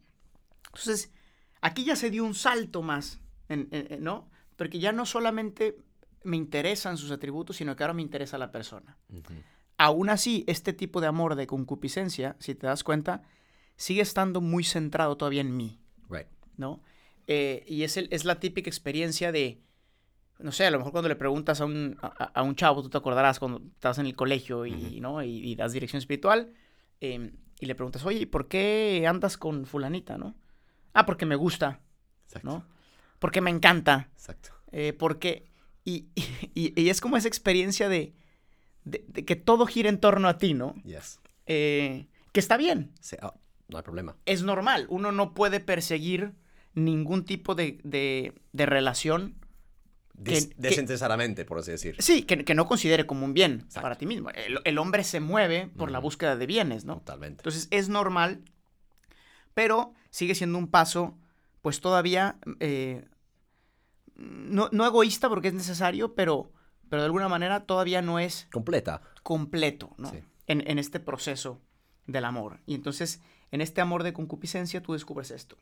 Entonces, 0.67 1.11
aquí 1.61 1.85
ya 1.85 1.97
se 1.97 2.11
dio 2.11 2.25
un 2.25 2.35
salto 2.35 2.83
más, 2.83 3.21
en- 3.49 3.69
en- 3.71 3.93
en- 3.95 4.05
¿no? 4.05 4.29
Porque 4.57 4.79
ya 4.79 4.93
no 4.93 5.07
solamente 5.07 5.77
me 6.23 6.37
interesan 6.37 6.97
sus 6.97 7.11
atributos, 7.11 7.57
sino 7.57 7.75
que 7.77 7.83
ahora 7.83 7.95
me 7.95 8.03
interesa 8.03 8.39
la 8.39 8.51
persona. 8.53 8.97
Ujú. 9.11 9.35
Aún 9.77 10.09
así, 10.09 10.45
este 10.47 10.73
tipo 10.73 11.01
de 11.01 11.09
amor 11.09 11.35
de 11.35 11.47
concupiscencia, 11.47 12.37
si 12.39 12.55
te 12.55 12.67
das 12.67 12.85
cuenta, 12.85 13.23
sigue 13.77 14.03
estando 14.03 14.41
muy 14.41 14.65
centrado 14.65 15.17
todavía 15.17 15.41
en 15.41 15.57
mí, 15.57 15.79
Right. 16.09 16.27
¿no? 16.57 16.81
Eh, 17.27 17.65
y 17.67 17.83
es, 17.83 17.97
el- 17.97 18.09
es 18.11 18.25
la 18.25 18.39
típica 18.41 18.69
experiencia 18.69 19.33
de, 19.33 19.61
no 20.39 20.53
sé, 20.53 20.67
a 20.67 20.71
lo 20.71 20.79
mejor 20.79 20.93
cuando 20.93 21.09
le 21.09 21.17
preguntas 21.17 21.61
a 21.61 21.65
un, 21.65 21.97
a, 22.03 22.07
a 22.09 22.43
un 22.43 22.55
chavo, 22.57 22.83
tú 22.83 22.91
te 22.91 22.99
acordarás 22.99 23.39
cuando 23.39 23.63
estás 23.75 23.99
en 23.99 24.07
el 24.07 24.15
colegio 24.17 24.67
y. 24.67 25.01
¿no? 25.01 25.23
y, 25.23 25.31
y 25.51 25.55
das 25.57 25.73
dirección 25.73 25.99
espiritual, 25.99 26.53
eh, 27.01 27.33
y 27.61 27.67
le 27.67 27.75
preguntas, 27.75 28.05
oye, 28.05 28.21
¿y 28.21 28.27
por 28.27 28.49
qué 28.49 29.07
andas 29.09 29.37
con 29.39 29.65
fulanita, 29.67 30.19
no? 30.19 30.35
Ah, 30.93 31.07
porque 31.07 31.25
me 31.27 31.37
gusta, 31.37 31.81
Exacto. 32.27 32.49
¿no? 32.49 32.67
Porque 33.19 33.41
me 33.41 33.51
encanta, 33.51 34.11
Exacto. 34.15 34.51
eh, 34.73 34.93
porque... 34.93 35.47
Y, 35.87 36.07
y- 36.55 36.81
y 36.81 36.89
es 36.89 37.03
como 37.03 37.19
esa 37.19 37.29
experiencia 37.29 37.91
de, 37.91 38.15
de- 38.85 39.05
de 39.07 39.27
que 39.27 39.37
todo 39.37 39.67
gira 39.67 39.91
en 39.91 40.01
torno 40.01 40.29
a 40.29 40.39
ti, 40.39 40.55
¿no? 40.55 40.75
Yes. 40.83 41.21
Eh, 41.45 42.07
que 42.33 42.41
está 42.41 42.57
bien, 42.57 42.93
Sí, 43.01 43.17
ah, 43.21 43.35
no 43.69 43.79
hay 43.79 43.83
problema. 43.85 44.17
es 44.27 44.43
normal. 44.43 44.87
Uno 44.89 45.13
no 45.13 45.35
puede 45.35 45.61
perseguir 45.61 46.33
ningún 46.75 47.25
tipo 47.25 47.55
de, 47.55 47.79
de- 47.85 48.33
de 48.53 48.67
relación, 48.67 49.37
Des- 50.15 50.47
que- 50.49 50.55
desinteresadamente, 50.59 51.45
por 51.45 51.59
así 51.59 51.71
decir. 51.73 51.97
sí, 51.99 52.23
que, 52.23 52.45
que 52.45 52.55
no 52.55 52.67
considere 52.67 53.07
como 53.07 53.25
un 53.25 53.35
bien 53.35 53.53
Exacto. 53.65 53.81
para 53.83 53.95
ti 53.97 54.07
mismo. 54.07 54.31
El, 54.31 54.59
el 54.65 54.79
hombre 54.79 55.03
se 55.05 55.21
mueve 55.21 55.69
por 55.77 55.91
la 55.91 55.99
búsqueda 55.99 56.37
de 56.37 56.47
bienes, 56.47 56.85
¿no? 56.85 56.97
Totalmente. 56.99 57.41
Entonces 57.41 57.69
es 57.71 57.89
normal, 57.89 58.43
pero 59.55 59.93
sigue 60.11 60.35
siendo 60.35 60.59
un 60.59 60.69
paso, 60.69 61.17
pues 61.63 61.81
todavía, 61.81 62.37
eh, 62.61 63.05
no, 64.17 64.69
no 64.73 64.87
egoísta 64.87 65.29
porque 65.29 65.49
es 65.49 65.55
necesario, 65.55 66.15
pero, 66.15 66.53
pero 66.89 67.03
de 67.03 67.07
alguna 67.07 67.29
manera 67.29 67.67
todavía 67.67 68.03
no 68.03 68.19
es 68.19 68.47
Completa. 68.53 69.03
completo, 69.23 69.95
¿no? 69.99 70.11
Sí. 70.11 70.19
En, 70.47 70.69
en 70.71 70.79
este 70.79 71.01
proceso 71.01 71.61
del 72.07 72.25
amor. 72.25 72.61
Y 72.67 72.75
entonces, 72.75 73.21
en 73.55 73.61
este 73.61 73.81
amor 73.81 74.03
de 74.03 74.13
concupiscencia, 74.13 74.83
tú 74.83 74.93
descubres 74.95 75.31
esto, 75.31 75.57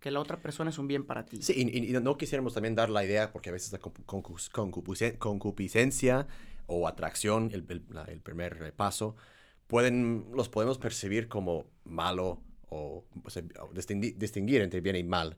que 0.00 0.10
la 0.10 0.20
otra 0.20 0.36
persona 0.36 0.68
es 0.70 0.78
un 0.78 0.86
bien 0.86 1.04
para 1.04 1.24
ti. 1.24 1.40
Sí, 1.42 1.54
y, 1.56 1.92
no 2.00 2.16
quisiéramos 2.18 2.52
también 2.52 2.74
dar 2.74 2.90
la 2.90 3.04
idea, 3.04 3.32
porque 3.32 3.48
a 3.48 3.52
veces 3.52 3.72
la 3.72 3.78
concupiscencia 5.18 6.26
o 6.66 6.86
atracción, 6.88 7.50
el, 7.52 7.64
el- 7.68 7.84
la- 7.90 8.04
el 8.04 8.20
primer 8.20 8.62
eh, 8.62 8.72
paso, 8.72 9.16
pueden, 9.66 10.26
los 10.34 10.48
podemos 10.48 10.78
percibir 10.78 11.28
como 11.28 11.64
malo 11.84 12.40
o, 12.68 13.04
o 13.24 13.30
sea, 13.30 13.42
o 13.60 13.72
distingui- 13.72 14.14
distinguir 14.16 14.60
entre 14.62 14.80
bien 14.80 14.96
y 14.96 15.02
mal. 15.04 15.36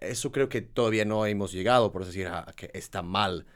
Eso 0.00 0.30
creo 0.32 0.48
que 0.48 0.60
todavía 0.60 1.04
no 1.04 1.24
hemos 1.26 1.52
llegado, 1.52 1.90
por 1.92 2.04
decir, 2.04 2.26
a, 2.26 2.40
a 2.40 2.52
que 2.52 2.70
está 2.74 3.02
mal 3.02 3.46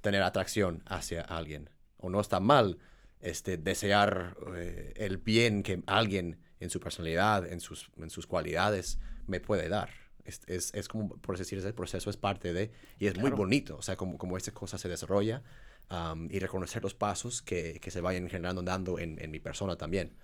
tener 0.00 0.22
atracción 0.22 0.82
hacia 0.86 1.22
alguien. 1.22 1.70
O 1.96 2.10
no 2.10 2.20
está 2.20 2.40
mal 2.40 2.78
este, 3.20 3.56
desear 3.56 4.36
eh, 4.56 4.92
el 4.96 5.16
bien 5.18 5.62
que 5.62 5.82
alguien 5.86 6.38
en 6.60 6.70
su 6.70 6.80
personalidad, 6.80 7.50
en 7.50 7.60
sus, 7.60 7.90
en 7.98 8.10
sus 8.10 8.26
cualidades, 8.26 8.98
me 9.26 9.40
puede 9.40 9.68
dar. 9.68 9.90
Es, 10.24 10.40
es, 10.46 10.74
es 10.74 10.88
como, 10.88 11.08
por 11.16 11.38
decir, 11.38 11.58
el 11.58 11.74
proceso 11.74 12.10
es 12.10 12.16
parte 12.16 12.52
de, 12.52 12.70
y 12.98 13.06
es 13.06 13.14
muy 13.14 13.22
Claro. 13.30 13.36
bonito, 13.38 13.76
o 13.78 13.82
sea, 13.82 13.96
como, 13.96 14.18
como 14.18 14.36
esta 14.36 14.52
cosa 14.52 14.76
se 14.76 14.88
desarrolla 14.88 15.42
am, 15.88 16.28
y 16.30 16.38
reconocer 16.38 16.82
los 16.82 16.94
pasos 16.94 17.40
que, 17.40 17.78
que 17.80 17.90
se 17.90 18.00
vayan 18.02 18.28
generando, 18.28 18.62
dando 18.62 18.98
en, 18.98 19.18
en 19.22 19.30
mi 19.30 19.40
persona 19.40 19.76
también. 19.76 20.14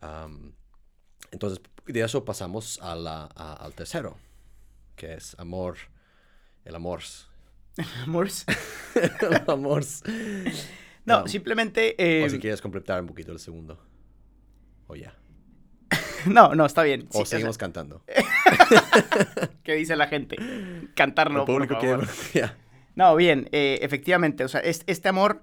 Am, 0.00 0.52
entonces, 1.32 1.60
de 1.86 2.00
eso 2.00 2.24
pasamos 2.24 2.78
a 2.82 2.94
la, 2.94 3.28
a- 3.34 3.54
al 3.54 3.74
tercero, 3.74 4.16
que 4.94 5.14
es 5.14 5.34
amor, 5.38 5.76
el 6.64 6.74
amor. 6.76 7.00
Amores. 8.04 8.44
el 8.94 9.50
amor. 9.50 9.82
No, 11.04 11.22
Um, 11.22 11.26
simplemente... 11.28 11.94
eh, 11.98 12.24
o 12.24 12.28
si 12.28 12.38
quieres 12.38 12.60
completar 12.60 13.00
un 13.00 13.06
poquito 13.06 13.32
el 13.32 13.38
segundo. 13.38 13.78
O 14.88 14.94
ya. 14.94 15.14
No, 16.32 16.54
no, 16.54 16.66
está 16.66 16.82
bien. 16.82 17.02
O 17.10 17.12
Sí, 17.12 17.18
o 17.22 17.26
sea, 17.26 17.38
seguimos 17.38 17.58
cantando. 17.58 18.02
¿Qué 19.62 19.74
dice 19.74 19.96
la 19.96 20.06
gente? 20.08 20.36
Cantar 20.94 21.30
no, 21.30 21.40
el 21.40 21.44
público 21.46 21.74
favor. 21.80 22.06
No, 22.94 23.14
bien, 23.14 23.48
eh, 23.52 23.78
efectivamente, 23.82 24.42
o 24.42 24.48
sea, 24.48 24.58
es- 24.60 24.82
este 24.88 25.08
amor, 25.08 25.42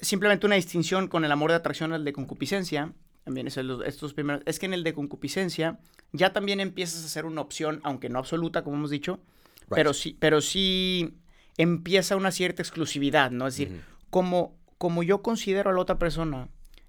simplemente 0.00 0.46
una 0.46 0.54
distinción 0.56 1.06
con 1.08 1.24
el 1.26 1.32
amor 1.32 1.50
de 1.50 1.56
atracción 1.56 1.92
al 1.92 2.04
de 2.06 2.12
concupiscencia, 2.14 2.92
también 3.24 3.48
es 3.48 3.58
el- 3.58 3.82
estos 3.84 4.14
primeros, 4.14 4.42
es 4.46 4.58
que 4.58 4.64
en 4.64 4.72
el 4.72 4.82
de 4.82 4.94
concupiscencia 4.94 5.78
ya 6.12 6.32
también 6.32 6.60
empiezas 6.60 7.04
a 7.04 7.08
ser 7.08 7.26
una 7.26 7.42
opción, 7.42 7.80
aunque 7.84 8.08
no 8.08 8.18
absoluta, 8.18 8.64
como 8.64 8.76
hemos 8.76 8.90
dicho, 8.90 9.20
Right. 9.62 9.74
pero 9.74 9.92
sí, 9.92 10.16
pero 10.18 10.40
sí 10.40 11.14
empieza 11.58 12.16
una 12.16 12.30
cierta 12.32 12.62
exclusividad, 12.62 13.30
¿no? 13.30 13.46
Es 13.46 13.58
decir, 13.58 13.82
como, 14.08 14.56
como 14.78 15.02
yo 15.02 15.20
considero 15.22 15.68
a 15.68 15.72
la 15.74 15.80
otra 15.80 15.98
persona 15.98 16.48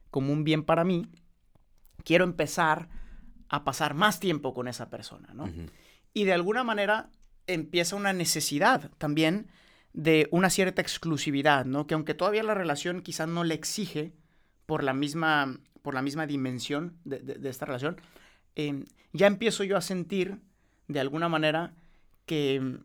como 0.09 0.31
un 0.31 0.45
bien 0.45 0.63
para 0.63 0.85
mí, 0.85 1.05
quiero 2.03 2.23
empezar 2.23 2.89
a 3.49 3.63
pasar 3.63 3.93
más 3.93 4.19
tiempo 4.19 4.53
con 4.53 4.67
esa 4.67 4.89
persona, 4.89 5.29
¿no? 5.33 5.49
Y 6.13 6.23
de 6.25 6.33
alguna 6.33 6.63
manera 6.63 7.09
empieza 7.47 7.95
una 7.95 8.13
necesidad 8.13 8.91
también 8.97 9.47
de 9.93 10.27
una 10.31 10.49
cierta 10.49 10.81
exclusividad, 10.81 11.65
¿no? 11.65 11.85
Que 11.87 11.93
aunque 11.93 12.13
todavía 12.13 12.41
la 12.43 12.53
relación 12.55 13.01
quizás 13.01 13.27
no 13.27 13.43
le 13.43 13.53
exige 13.53 14.13
por 14.65 14.83
la 14.83 14.93
misma, 14.93 15.59
por 15.81 15.93
la 15.93 16.01
misma 16.01 16.25
dimensión 16.25 16.97
de, 17.03 17.19
de- 17.19 17.35
de 17.35 17.49
esta 17.49 17.65
relación, 17.65 17.97
eh, 18.55 18.85
ya 19.11 19.27
empiezo 19.27 19.63
yo 19.63 19.77
a 19.77 19.81
sentir 19.81 20.39
de 20.87 20.99
alguna 20.99 21.29
manera 21.29 21.73
que, 22.25 22.77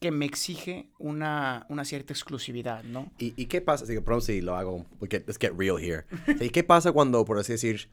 que 0.00 0.10
me 0.10 0.24
exige 0.24 0.90
una, 0.98 1.66
una 1.68 1.84
cierta 1.84 2.12
exclusividad, 2.12 2.82
¿no? 2.84 3.12
¿Y, 3.18 3.34
y 3.40 3.46
qué 3.46 3.60
pasa? 3.60 3.84
Así 3.84 3.94
que 3.94 4.00
pronto 4.00 4.24
si 4.26 4.40
lo 4.40 4.56
hago, 4.56 4.86
get- 5.08 5.26
let's 5.26 5.38
get 5.38 5.52
real 5.56 5.78
here. 5.78 6.04
¿Y 6.40 6.50
qué 6.50 6.64
pasa 6.64 6.90
cuando, 6.92 7.24
por 7.24 7.38
así 7.38 7.52
decir, 7.52 7.88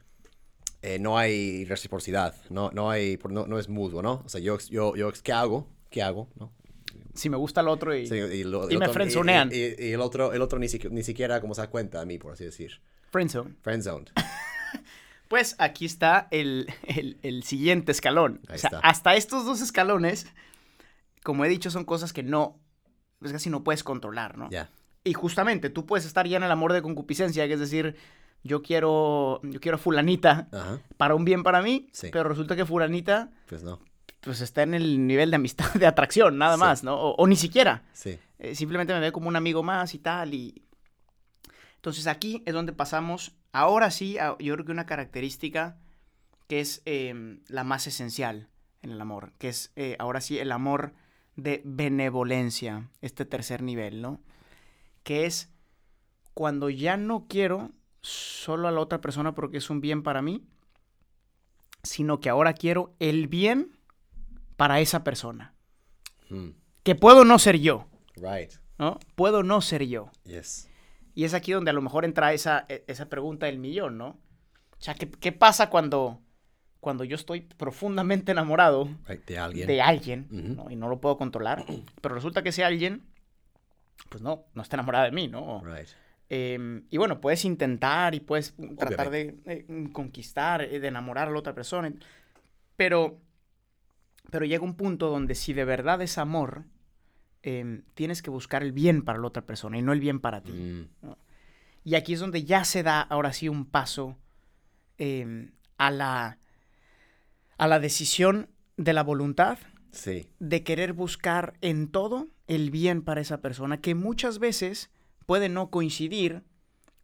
eh, 0.82 0.98
no 0.98 1.18
hay 1.18 1.64
reciprocidad? 1.64 2.34
No, 2.50 2.70
no, 2.72 2.90
hay, 2.90 3.18
no, 3.28 3.46
no 3.46 3.58
es 3.58 3.68
mutuo, 3.68 4.02
¿no? 4.02 4.22
O 4.24 4.28
sea, 4.28 4.40
yo, 4.40 4.58
yo, 4.70 4.94
yo, 4.96 5.10
¿qué 5.22 5.32
hago? 5.32 5.68
¿Qué 5.90 6.02
hago? 6.02 6.28
¿No? 6.36 6.52
Si 7.14 7.30
me 7.30 7.36
gusta 7.36 7.62
el 7.62 7.68
otro 7.68 7.94
y... 7.94 8.06
Sí, 8.06 8.14
y, 8.14 8.44
lo- 8.44 8.68
Y 8.70 8.74
el 8.74 8.78
me 8.80 8.88
friendzonean. 8.88 9.50
Y, 9.52 9.56
y- 9.56 9.92
el 9.92 10.00
otro, 10.00 10.32
el 10.34 10.42
otro 10.42 10.58
ni, 10.58 10.66
ni 10.90 11.02
siquiera 11.02 11.40
como 11.40 11.54
se 11.54 11.62
da 11.62 11.70
cuenta 11.70 12.00
de 12.00 12.06
mí, 12.06 12.18
por 12.18 12.32
así 12.32 12.44
decir. 12.44 12.80
Friendzone. 13.10 13.54
Friendzoned. 13.62 14.08
Pues 15.28 15.56
aquí 15.58 15.86
está 15.86 16.28
el, 16.30 16.72
el- 16.86 17.18
el 17.22 17.42
siguiente 17.42 17.90
escalón. 17.90 18.40
Ahí 18.48 18.56
o 18.56 18.58
sea, 18.58 18.68
está. 18.68 18.78
hasta 18.80 19.16
estos 19.16 19.44
dos 19.44 19.60
escalones, 19.60 20.28
como 21.24 21.44
he 21.44 21.48
dicho, 21.48 21.68
son 21.72 21.84
cosas 21.84 22.12
que 22.12 22.22
no, 22.22 22.60
pues 23.18 23.32
casi 23.32 23.50
no 23.50 23.64
puedes 23.64 23.82
controlar, 23.82 24.38
¿no? 24.38 24.48
Ya. 24.50 24.70
Y 25.02 25.14
justamente, 25.14 25.68
tú 25.68 25.84
puedes 25.84 26.06
estar 26.06 26.28
ya 26.28 26.36
en 26.36 26.44
el 26.44 26.50
amor 26.52 26.72
de 26.72 26.80
concupiscencia, 26.82 27.46
que 27.48 27.54
es 27.54 27.60
decir, 27.60 27.96
yo 28.46 28.62
quiero, 28.62 29.40
yo 29.42 29.60
quiero 29.60 29.78
fulanita 29.78 30.48
Ajá. 30.52 30.80
para 30.96 31.14
un 31.14 31.24
bien 31.24 31.42
para 31.42 31.62
mí, 31.62 31.88
Sí. 31.92 32.08
pero 32.12 32.28
resulta 32.28 32.56
que 32.56 32.64
fulanita, 32.64 33.30
Pues 33.48 33.62
no. 33.62 33.80
pues 34.20 34.40
está 34.40 34.62
en 34.62 34.74
el 34.74 35.06
nivel 35.06 35.30
de 35.30 35.36
amistad, 35.36 35.66
de 35.74 35.86
atracción, 35.86 36.38
nada 36.38 36.54
Sí. 36.54 36.60
más, 36.60 36.82
¿no? 36.84 36.94
O, 36.96 37.14
o 37.16 37.26
ni 37.26 37.36
siquiera. 37.36 37.84
Sí. 37.92 38.18
Eh, 38.38 38.54
simplemente 38.54 38.92
me 38.92 39.00
ve 39.00 39.12
como 39.12 39.28
un 39.28 39.36
amigo 39.36 39.62
más 39.62 39.94
y 39.94 39.98
tal. 39.98 40.34
Y... 40.34 40.62
Entonces 41.76 42.06
aquí 42.06 42.42
es 42.46 42.52
donde 42.54 42.72
pasamos, 42.72 43.32
ahora 43.52 43.90
sí, 43.90 44.18
a- 44.18 44.36
yo 44.38 44.54
creo 44.54 44.64
que 44.66 44.72
una 44.72 44.86
característica 44.86 45.78
que 46.48 46.60
es 46.60 46.82
em, 46.84 47.40
la 47.48 47.64
más 47.64 47.86
esencial 47.86 48.48
en 48.82 48.90
el 48.90 49.00
amor, 49.00 49.32
que 49.38 49.48
es 49.48 49.72
eh, 49.76 49.96
ahora 49.98 50.20
sí 50.20 50.38
el 50.38 50.52
amor 50.52 50.92
de 51.36 51.60
benevolencia, 51.64 52.88
este 53.02 53.24
tercer 53.24 53.62
nivel, 53.62 54.00
¿no? 54.00 54.20
Que 55.02 55.26
es 55.26 55.50
cuando 56.34 56.70
ya 56.70 56.96
no 56.96 57.26
quiero 57.28 57.72
solo 58.06 58.68
a 58.68 58.70
la 58.70 58.80
otra 58.80 59.00
persona 59.00 59.34
porque 59.34 59.56
es 59.58 59.68
un 59.70 59.80
bien 59.80 60.02
para 60.02 60.22
mí, 60.22 60.46
sino 61.82 62.20
que 62.20 62.28
ahora 62.28 62.52
quiero 62.54 62.94
el 62.98 63.26
bien 63.28 63.76
para 64.56 64.80
esa 64.80 65.04
persona. 65.04 65.54
Hmm. 66.28 66.50
Que 66.82 66.94
puedo 66.94 67.24
no 67.24 67.38
ser 67.38 67.58
yo. 67.58 67.86
Right. 68.16 68.52
¿no? 68.78 68.98
Puedo 69.14 69.42
no 69.42 69.60
ser 69.60 69.86
yo. 69.86 70.10
Yes. 70.24 70.68
Y 71.14 71.24
es 71.24 71.34
aquí 71.34 71.52
donde 71.52 71.70
a 71.70 71.74
lo 71.74 71.82
mejor 71.82 72.04
entra 72.04 72.32
esa, 72.32 72.66
e- 72.68 72.84
esa 72.86 73.08
pregunta 73.08 73.46
del 73.46 73.58
millón, 73.58 73.98
¿no? 73.98 74.08
O 74.08 74.80
sea, 74.80 74.94
¿qué, 74.94 75.10
qué 75.10 75.32
pasa 75.32 75.70
cuando, 75.70 76.20
cuando 76.80 77.04
yo 77.04 77.16
estoy 77.16 77.40
profundamente 77.40 78.32
enamorado 78.32 78.88
Right. 79.08 79.24
De 79.24 79.38
alguien. 79.38 79.66
de 79.66 79.82
alguien 79.82 80.28
Ujú. 80.30 80.64
¿no? 80.64 80.70
y 80.70 80.76
no 80.76 80.88
lo 80.88 81.00
puedo 81.00 81.16
controlar? 81.16 81.64
Pero 82.00 82.14
resulta 82.14 82.42
que 82.42 82.50
ese 82.50 82.64
alguien, 82.64 83.06
pues 84.10 84.22
no, 84.22 84.44
no 84.54 84.62
está 84.62 84.76
enamorado 84.76 85.06
de 85.06 85.12
mí, 85.12 85.28
¿no? 85.28 85.62
Right. 85.64 85.88
Em, 86.28 86.84
y 86.90 86.96
bueno, 86.96 87.20
puedes 87.20 87.44
intentar 87.44 88.14
y 88.14 88.20
puedes 88.20 88.54
tratar 88.78 89.10
de, 89.10 89.36
eh, 89.46 89.66
conquistar, 89.92 90.62
eh, 90.62 90.80
de 90.80 90.88
enamorar 90.88 91.28
a 91.28 91.30
la 91.30 91.38
otra 91.38 91.54
persona. 91.54 91.92
Pero, 92.76 93.20
pero 94.30 94.44
llega 94.44 94.64
un 94.64 94.74
punto 94.74 95.08
donde 95.08 95.34
si 95.34 95.52
de 95.52 95.64
verdad 95.64 96.02
es 96.02 96.18
amor, 96.18 96.64
em, 97.42 97.82
tienes 97.94 98.22
que 98.22 98.30
buscar 98.30 98.62
el 98.64 98.72
bien 98.72 99.02
para 99.02 99.18
la 99.20 99.26
otra 99.28 99.46
persona 99.46 99.78
y 99.78 99.82
no 99.82 99.92
el 99.92 100.00
bien 100.00 100.18
para 100.20 100.42
ti. 100.42 100.52
Mm. 100.52 100.88
Y 101.84 101.94
aquí 101.94 102.14
es 102.14 102.20
donde 102.20 102.42
ya 102.42 102.64
se 102.64 102.82
da 102.82 103.00
ahora 103.00 103.32
sí 103.32 103.48
un 103.48 103.64
paso 103.64 104.16
em, 104.98 105.52
a, 105.78 105.90
la, 105.90 106.38
a 107.58 107.68
la 107.68 107.78
decisión 107.78 108.48
de 108.76 108.92
la 108.94 109.02
voluntad 109.02 109.58
Sí. 109.92 110.28
de 110.40 110.62
querer 110.64 110.92
buscar 110.92 111.54
en 111.60 111.88
todo 111.88 112.28
el 112.48 112.70
bien 112.70 113.02
para 113.02 113.20
esa 113.20 113.40
persona, 113.40 113.80
que 113.80 113.94
muchas 113.94 114.38
veces 114.38 114.90
puede 115.26 115.48
no 115.48 115.70
coincidir 115.70 116.42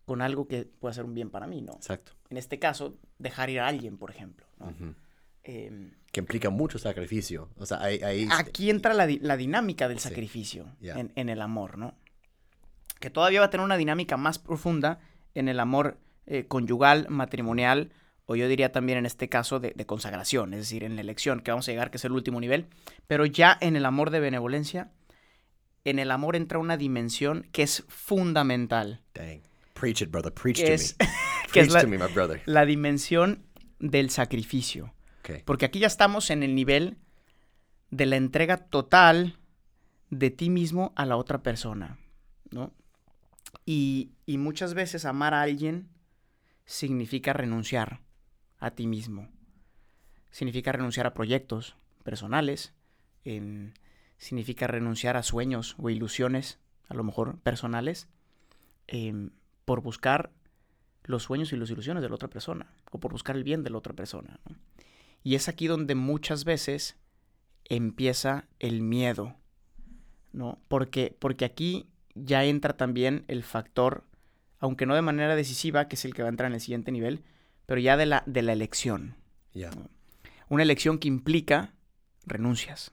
con 0.05 0.23
algo 0.23 0.49
que 0.49 0.65
pueda 0.65 0.95
ser 0.95 1.05
un 1.05 1.15
bien 1.15 1.31
para 1.31 1.47
mí, 1.47 1.63
¿no? 1.63 1.73
Exacto. 1.75 2.13
En 2.31 2.37
este 2.37 2.59
caso, 2.59 2.97
dejar 3.19 3.51
ir 3.51 3.61
a 3.61 3.67
alguien, 3.69 3.99
por 3.99 4.11
ejemplo. 4.11 4.47
Em, 5.45 5.93
Que 6.13 6.21
implica 6.21 6.51
mucho 6.51 6.79
sacrificio. 6.79 7.49
O 7.57 7.67
sea, 7.67 7.83
ahí... 7.83 8.01
ahí 8.03 8.29
aquí 8.37 8.71
entra 8.71 8.95
la, 8.95 9.07
di- 9.07 9.19
la 9.21 9.37
dinámica 9.37 9.89
del 9.89 9.99
Sí. 9.99 10.09
sacrificio 10.09 10.67
en 10.81 11.29
el 11.29 11.41
amor, 11.41 11.79
¿no? 11.79 11.95
Que 13.01 13.11
todavía 13.11 13.41
va 13.41 13.47
a 13.47 13.51
tener 13.51 13.65
una 13.65 13.77
dinámica 13.77 14.17
más 14.17 14.39
profunda 14.39 15.01
en 15.35 15.49
el 15.49 15.59
amor 15.59 15.99
eh, 16.27 16.47
conyugal, 16.47 17.07
matrimonial, 17.09 17.91
o 18.27 18.37
yo 18.37 18.47
diría 18.47 18.71
también 18.71 18.99
en 18.99 19.07
este 19.07 19.29
caso 19.29 19.59
de, 19.59 19.73
de 19.75 19.87
consagración, 19.87 20.55
es 20.55 20.61
decir, 20.61 20.85
en 20.85 20.95
la 20.95 21.01
elección, 21.01 21.41
que 21.41 21.51
vamos 21.51 21.67
a 21.69 21.73
llegar, 21.73 21.91
que 21.91 21.97
es 21.97 22.05
el 22.05 22.13
último 22.13 22.41
nivel, 22.41 22.67
pero 23.09 23.27
ya 23.27 23.59
en 23.61 23.75
el 23.75 23.85
amor 23.85 24.11
de 24.11 24.21
benevolencia, 24.21 24.93
en 25.85 25.99
el 25.99 26.11
amor 26.11 26.37
entra 26.37 26.59
una 26.59 26.77
dimensión 26.77 27.47
que 27.53 27.62
es 27.62 27.85
fundamental, 27.88 29.03
Dang. 29.14 29.42
Preach 29.75 30.03
it, 30.03 30.11
brother. 30.11 30.33
Preach 30.33 30.59
que 30.59 30.66
to 30.66 30.73
es, 30.73 30.97
me. 30.99 31.07
que 31.53 31.61
es 31.61 31.68
Preach 31.68 31.73
la, 31.73 31.81
to 31.81 31.88
me, 31.88 31.99
my 31.99 32.12
brother. 32.12 32.42
la 32.47 32.64
dimensión 32.64 33.45
del 33.79 34.11
sacrificio. 34.11 34.95
Okay. 35.21 35.42
Porque 35.45 35.64
aquí 35.64 35.79
ya 35.79 35.87
estamos 35.87 36.31
en 36.31 36.42
el 36.42 36.55
nivel 36.55 36.99
de 37.90 38.07
la 38.07 38.16
entrega 38.16 38.59
total 38.59 39.38
de 40.11 40.31
ti 40.31 40.51
mismo 40.51 40.92
a 40.97 41.07
la 41.07 41.16
otra 41.16 41.42
persona, 41.42 41.99
¿no? 42.51 42.73
Y, 43.64 44.12
y 44.27 44.38
muchas 44.38 44.75
veces 44.75 45.05
amar 45.05 45.35
a 45.35 45.42
alguien 45.42 45.88
significa 46.64 47.33
renunciar 47.33 48.01
a 48.59 48.71
ti 48.71 48.87
mismo. 48.87 49.29
Significa 50.31 50.73
renunciar 50.73 51.07
a 51.07 51.14
proyectos 51.14 51.77
personales, 52.03 52.73
significa 54.23 54.69
renunciar 54.69 55.17
a 55.17 55.25
sueños 55.25 55.75
o 55.79 55.91
ilusiones, 55.91 56.61
a 56.89 56.95
lo 56.95 57.03
mejor 57.03 57.41
personales, 57.41 58.07
em, 58.87 59.31
por 59.65 59.83
buscar 59.83 60.31
los 61.03 61.25
sueños 61.25 61.53
y 61.53 61.57
las 61.57 61.71
ilusiones 61.71 62.05
de 62.05 62.09
la 62.09 62.15
otra 62.15 62.31
persona, 62.31 62.73
o 62.93 63.01
por 63.01 63.11
buscar 63.11 63.35
el 63.35 63.43
bien 63.43 63.65
de 63.65 63.71
la 63.71 63.79
otra 63.79 63.95
persona. 63.95 64.39
¿no? 64.49 64.55
Y 65.25 65.35
es 65.35 65.49
aquí 65.49 65.67
donde 65.67 65.97
muchas 65.97 66.45
veces 66.45 66.97
empieza 67.65 68.47
el 68.61 68.81
miedo, 68.81 69.35
¿no? 70.33 70.61
Porque, 70.69 71.17
porque 71.19 71.45
aquí 71.45 71.89
ya 72.15 72.45
entra 72.45 72.77
también 72.77 73.25
el 73.27 73.43
factor, 73.43 74.05
aunque 74.61 74.87
no 74.87 74.95
de 74.95 75.03
manera 75.03 75.35
decisiva, 75.35 75.89
que 75.89 75.97
es 75.97 76.05
el 76.05 76.15
que 76.15 76.23
va 76.23 76.29
a 76.29 76.31
entrar 76.31 76.49
en 76.49 76.55
el 76.55 76.61
siguiente 76.61 76.93
nivel, 76.93 77.25
pero 77.67 77.81
ya 77.81 77.97
de 77.97 78.07
la, 78.07 78.23
de 78.27 78.43
la 78.43 78.53
elección. 78.53 79.17
Yeah. 79.53 79.73
Una 80.49 80.63
elección 80.63 80.99
que 80.99 81.09
implica 81.09 81.75
renuncias. 82.25 82.93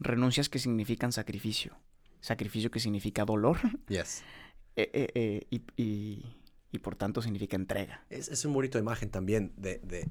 Renuncias 0.00 0.48
que 0.48 0.58
significan 0.58 1.12
sacrificio, 1.12 1.76
sacrificio 2.20 2.70
que 2.70 2.80
significa 2.80 3.24
dolor 3.24 3.58
Yes. 3.88 4.22
eh, 4.76 4.90
eh, 4.92 5.08
eh, 5.14 5.46
y, 5.50 5.62
y- 5.82 6.34
y 6.70 6.78
por 6.80 6.96
tanto 6.96 7.22
significa 7.22 7.56
entrega. 7.56 8.04
Es, 8.10 8.28
es 8.28 8.44
un 8.44 8.52
bonito 8.52 8.78
imagen 8.78 9.10
también 9.10 9.52
de, 9.56 9.78
de, 9.78 10.06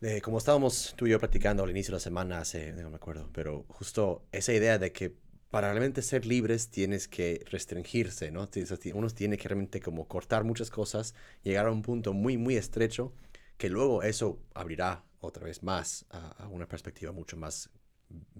de 0.00 0.22
como 0.22 0.38
estábamos 0.38 0.94
tú 0.96 1.06
y 1.06 1.10
yo 1.10 1.18
platicando 1.18 1.62
al 1.64 1.70
inicio 1.70 1.90
de 1.92 1.96
la 1.96 2.00
semana, 2.00 2.38
hace, 2.38 2.72
no 2.72 2.90
me 2.90 2.96
acuerdo, 2.96 3.28
pero 3.32 3.64
justo 3.68 4.24
esa 4.32 4.52
idea 4.52 4.78
de 4.78 4.92
que 4.92 5.14
para 5.50 5.68
realmente 5.72 6.00
ser 6.02 6.26
libres 6.26 6.70
tienes 6.70 7.08
que 7.08 7.44
restringirse, 7.50 8.30
¿no? 8.30 8.48
Uno 8.94 9.10
tiene 9.10 9.36
que 9.36 9.48
realmente 9.48 9.80
como 9.80 10.06
cortar 10.06 10.44
muchas 10.44 10.70
cosas, 10.70 11.14
llegar 11.42 11.66
a 11.66 11.72
un 11.72 11.82
punto 11.82 12.12
muy, 12.12 12.36
muy 12.36 12.56
estrecho, 12.56 13.12
que 13.58 13.68
luego 13.68 14.04
eso 14.04 14.38
abrirá 14.54 15.04
otra 15.18 15.44
vez 15.44 15.62
más 15.64 16.06
a, 16.10 16.28
a 16.44 16.46
una 16.48 16.68
perspectiva 16.68 17.10
mucho 17.10 17.36
más 17.36 17.68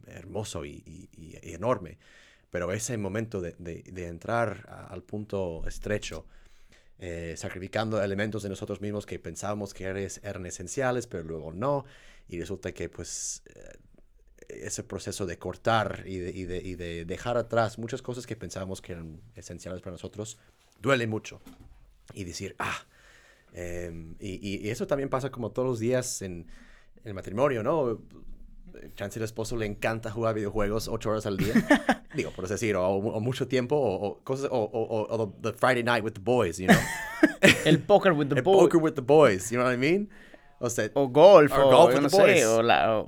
hermoso 0.06 0.64
y, 0.64 1.08
enorme. 1.42 1.98
Pero 2.50 2.72
ese 2.72 2.96
momento 2.98 3.40
de, 3.40 3.54
de- 3.58 4.06
entrar 4.08 4.88
al 4.90 5.02
punto 5.02 5.62
estrecho, 5.68 6.26
eh, 6.98 7.34
sacrificando 7.36 8.02
elementos 8.02 8.42
de 8.42 8.48
nosotros 8.48 8.80
mismos 8.80 9.06
que 9.06 9.18
pensábamos 9.18 9.72
que 9.72 9.84
eran 9.84 10.46
esenciales, 10.46 11.06
pero 11.06 11.22
luego 11.24 11.52
no, 11.52 11.84
y 12.28 12.38
resulta 12.40 12.72
que 12.72 12.88
pues 12.88 13.42
eh, 13.46 13.78
ese 14.48 14.82
proceso 14.82 15.26
de 15.26 15.38
cortar 15.38 16.02
y 16.06 16.18
de, 16.18 16.30
y 16.30 16.44
de- 16.44 16.58
y 16.62 16.74
de 16.74 17.04
dejar 17.04 17.36
atrás 17.36 17.78
muchas 17.78 18.02
cosas 18.02 18.26
que 18.26 18.34
pensábamos 18.36 18.82
que 18.82 18.92
eran 18.92 19.20
esenciales 19.36 19.80
para 19.80 19.92
nosotros, 19.92 20.38
duele 20.80 21.06
mucho. 21.06 21.40
Y 22.12 22.24
decir, 22.24 22.56
ah, 22.58 22.84
em, 23.52 24.16
y, 24.18 24.66
y- 24.66 24.70
eso 24.70 24.86
también 24.88 25.08
pasa 25.08 25.30
como 25.30 25.52
todos 25.52 25.68
los 25.68 25.78
días 25.78 26.22
en 26.22 26.46
el 27.04 27.14
matrimonio, 27.14 27.62
¿no? 27.62 28.02
Chance 28.94 29.18
el 29.18 29.24
esposo 29.24 29.56
le 29.56 29.66
encanta 29.66 30.10
jugar 30.10 30.34
videojuegos 30.34 30.88
ocho 30.88 31.10
horas 31.10 31.26
al 31.26 31.36
día. 31.36 31.52
Digo, 32.14 32.30
por 32.32 32.48
decir, 32.48 32.76
o, 32.76 32.86
o 32.88 33.20
mucho 33.20 33.46
tiempo, 33.48 33.76
o, 33.76 34.06
o 34.06 34.18
cosas, 34.24 34.48
o, 34.50 34.58
o- 34.72 35.26
the, 35.40 35.52
the 35.52 35.58
Friday 35.58 35.82
night 35.82 36.04
with 36.04 36.12
the 36.14 36.20
boys, 36.20 36.58
you 36.58 36.66
know? 36.66 36.76
El 37.64 37.78
poker 37.80 38.12
with 38.12 38.28
the 38.28 38.36
El 38.36 38.42
ball. 38.42 38.58
poker 38.60 38.78
with 38.80 38.92
the 38.94 39.00
boys, 39.02 39.50
you 39.50 39.56
know 39.56 39.64
what 39.64 39.74
I 39.74 39.76
mean? 39.76 40.08
O 40.58 40.68
sea, 40.68 40.90
O 40.94 41.08
golf, 41.08 41.52
o, 41.52 41.70
golf 41.70 41.94
with 41.94 42.02
no 42.02 42.08
the 42.08 42.16
sé, 42.16 42.22
boys. 42.22 42.44
o 42.44 42.62
la... 42.62 43.06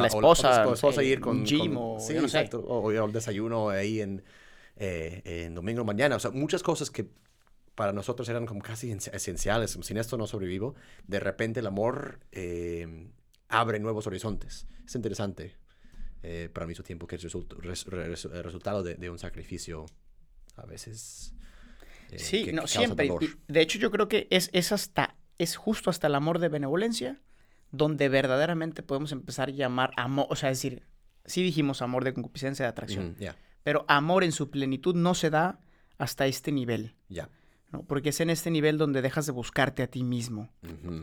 la 0.00 0.06
esposa, 0.06 1.02
ir 1.02 1.20
con... 1.20 1.44
gym 1.46 1.74
con- 1.74 1.96
o 1.96 2.00
sí, 2.00 2.12
no 2.14 2.20
sé. 2.20 2.26
exacto. 2.38 2.60
O, 2.60 2.80
o 2.80 2.90
el 3.06 3.12
desayuno 3.12 3.70
ahí 3.70 4.00
en, 4.00 4.22
eh, 4.76 5.22
en 5.24 5.54
domingo 5.54 5.84
mañana. 5.84 6.16
O 6.16 6.18
sea, 6.20 6.30
muchas 6.30 6.62
cosas 6.62 6.90
que 6.90 7.06
para 7.74 7.92
nosotros 7.94 8.28
eran 8.28 8.44
como 8.44 8.60
casi 8.60 8.90
en- 8.90 8.98
esenciales. 8.98 9.78
Sin 9.80 9.96
esto 9.96 10.18
no 10.18 10.26
sobrevivo. 10.26 10.74
De 11.06 11.18
repente 11.18 11.60
el 11.60 11.66
amor 11.66 12.18
eh, 12.32 13.06
abre 13.52 13.78
nuevos 13.78 14.06
horizontes. 14.06 14.66
Es 14.84 14.94
interesante 14.94 15.56
eh, 16.22 16.48
para 16.52 16.66
mí 16.66 16.74
su 16.74 16.82
tiempo 16.82 17.06
que 17.06 17.16
es 17.16 17.22
result- 17.24 17.52
res- 17.60 17.84
res- 17.86 18.24
el 18.24 18.42
resultado 18.44 18.82
de, 18.82 18.94
de 18.96 19.10
un 19.10 19.18
sacrificio 19.18 19.86
a 20.56 20.66
veces... 20.66 21.34
eh, 22.10 22.18
Sí, 22.18 22.44
que- 22.46 22.52
no, 22.52 22.62
que 22.62 22.68
siempre. 22.68 23.06
dolor. 23.08 23.24
De 23.48 23.60
hecho, 23.60 23.78
yo 23.78 23.90
creo 23.90 24.08
que 24.08 24.26
es, 24.30 24.50
es 24.52 24.72
hasta, 24.72 25.16
es 25.38 25.56
justo 25.56 25.90
hasta 25.90 26.06
el 26.08 26.14
amor 26.14 26.38
de 26.38 26.48
benevolencia 26.48 27.20
donde 27.70 28.08
verdaderamente 28.08 28.82
podemos 28.82 29.12
empezar 29.12 29.48
a 29.48 29.52
llamar 29.52 29.92
amor, 29.96 30.26
o 30.28 30.36
sea, 30.36 30.50
es 30.50 30.58
decir, 30.58 30.82
sí 31.24 31.42
dijimos 31.42 31.80
amor 31.82 32.04
de 32.04 32.12
concupiscencia 32.14 32.64
de 32.66 32.68
atracción, 32.70 33.16
Ya, 33.18 33.34
pero 33.62 33.84
amor 33.88 34.24
en 34.24 34.32
su 34.32 34.50
plenitud 34.50 34.94
no 34.94 35.14
se 35.14 35.30
da 35.30 35.58
hasta 35.98 36.26
este 36.26 36.52
nivel, 36.52 36.94
ya. 37.08 37.30
¿no? 37.70 37.82
Porque 37.84 38.10
es 38.10 38.20
en 38.20 38.28
este 38.28 38.50
nivel 38.50 38.76
donde 38.76 39.00
dejas 39.00 39.24
de 39.24 39.32
buscarte 39.32 39.82
a 39.82 39.86
ti 39.86 40.02
mismo 40.04 40.52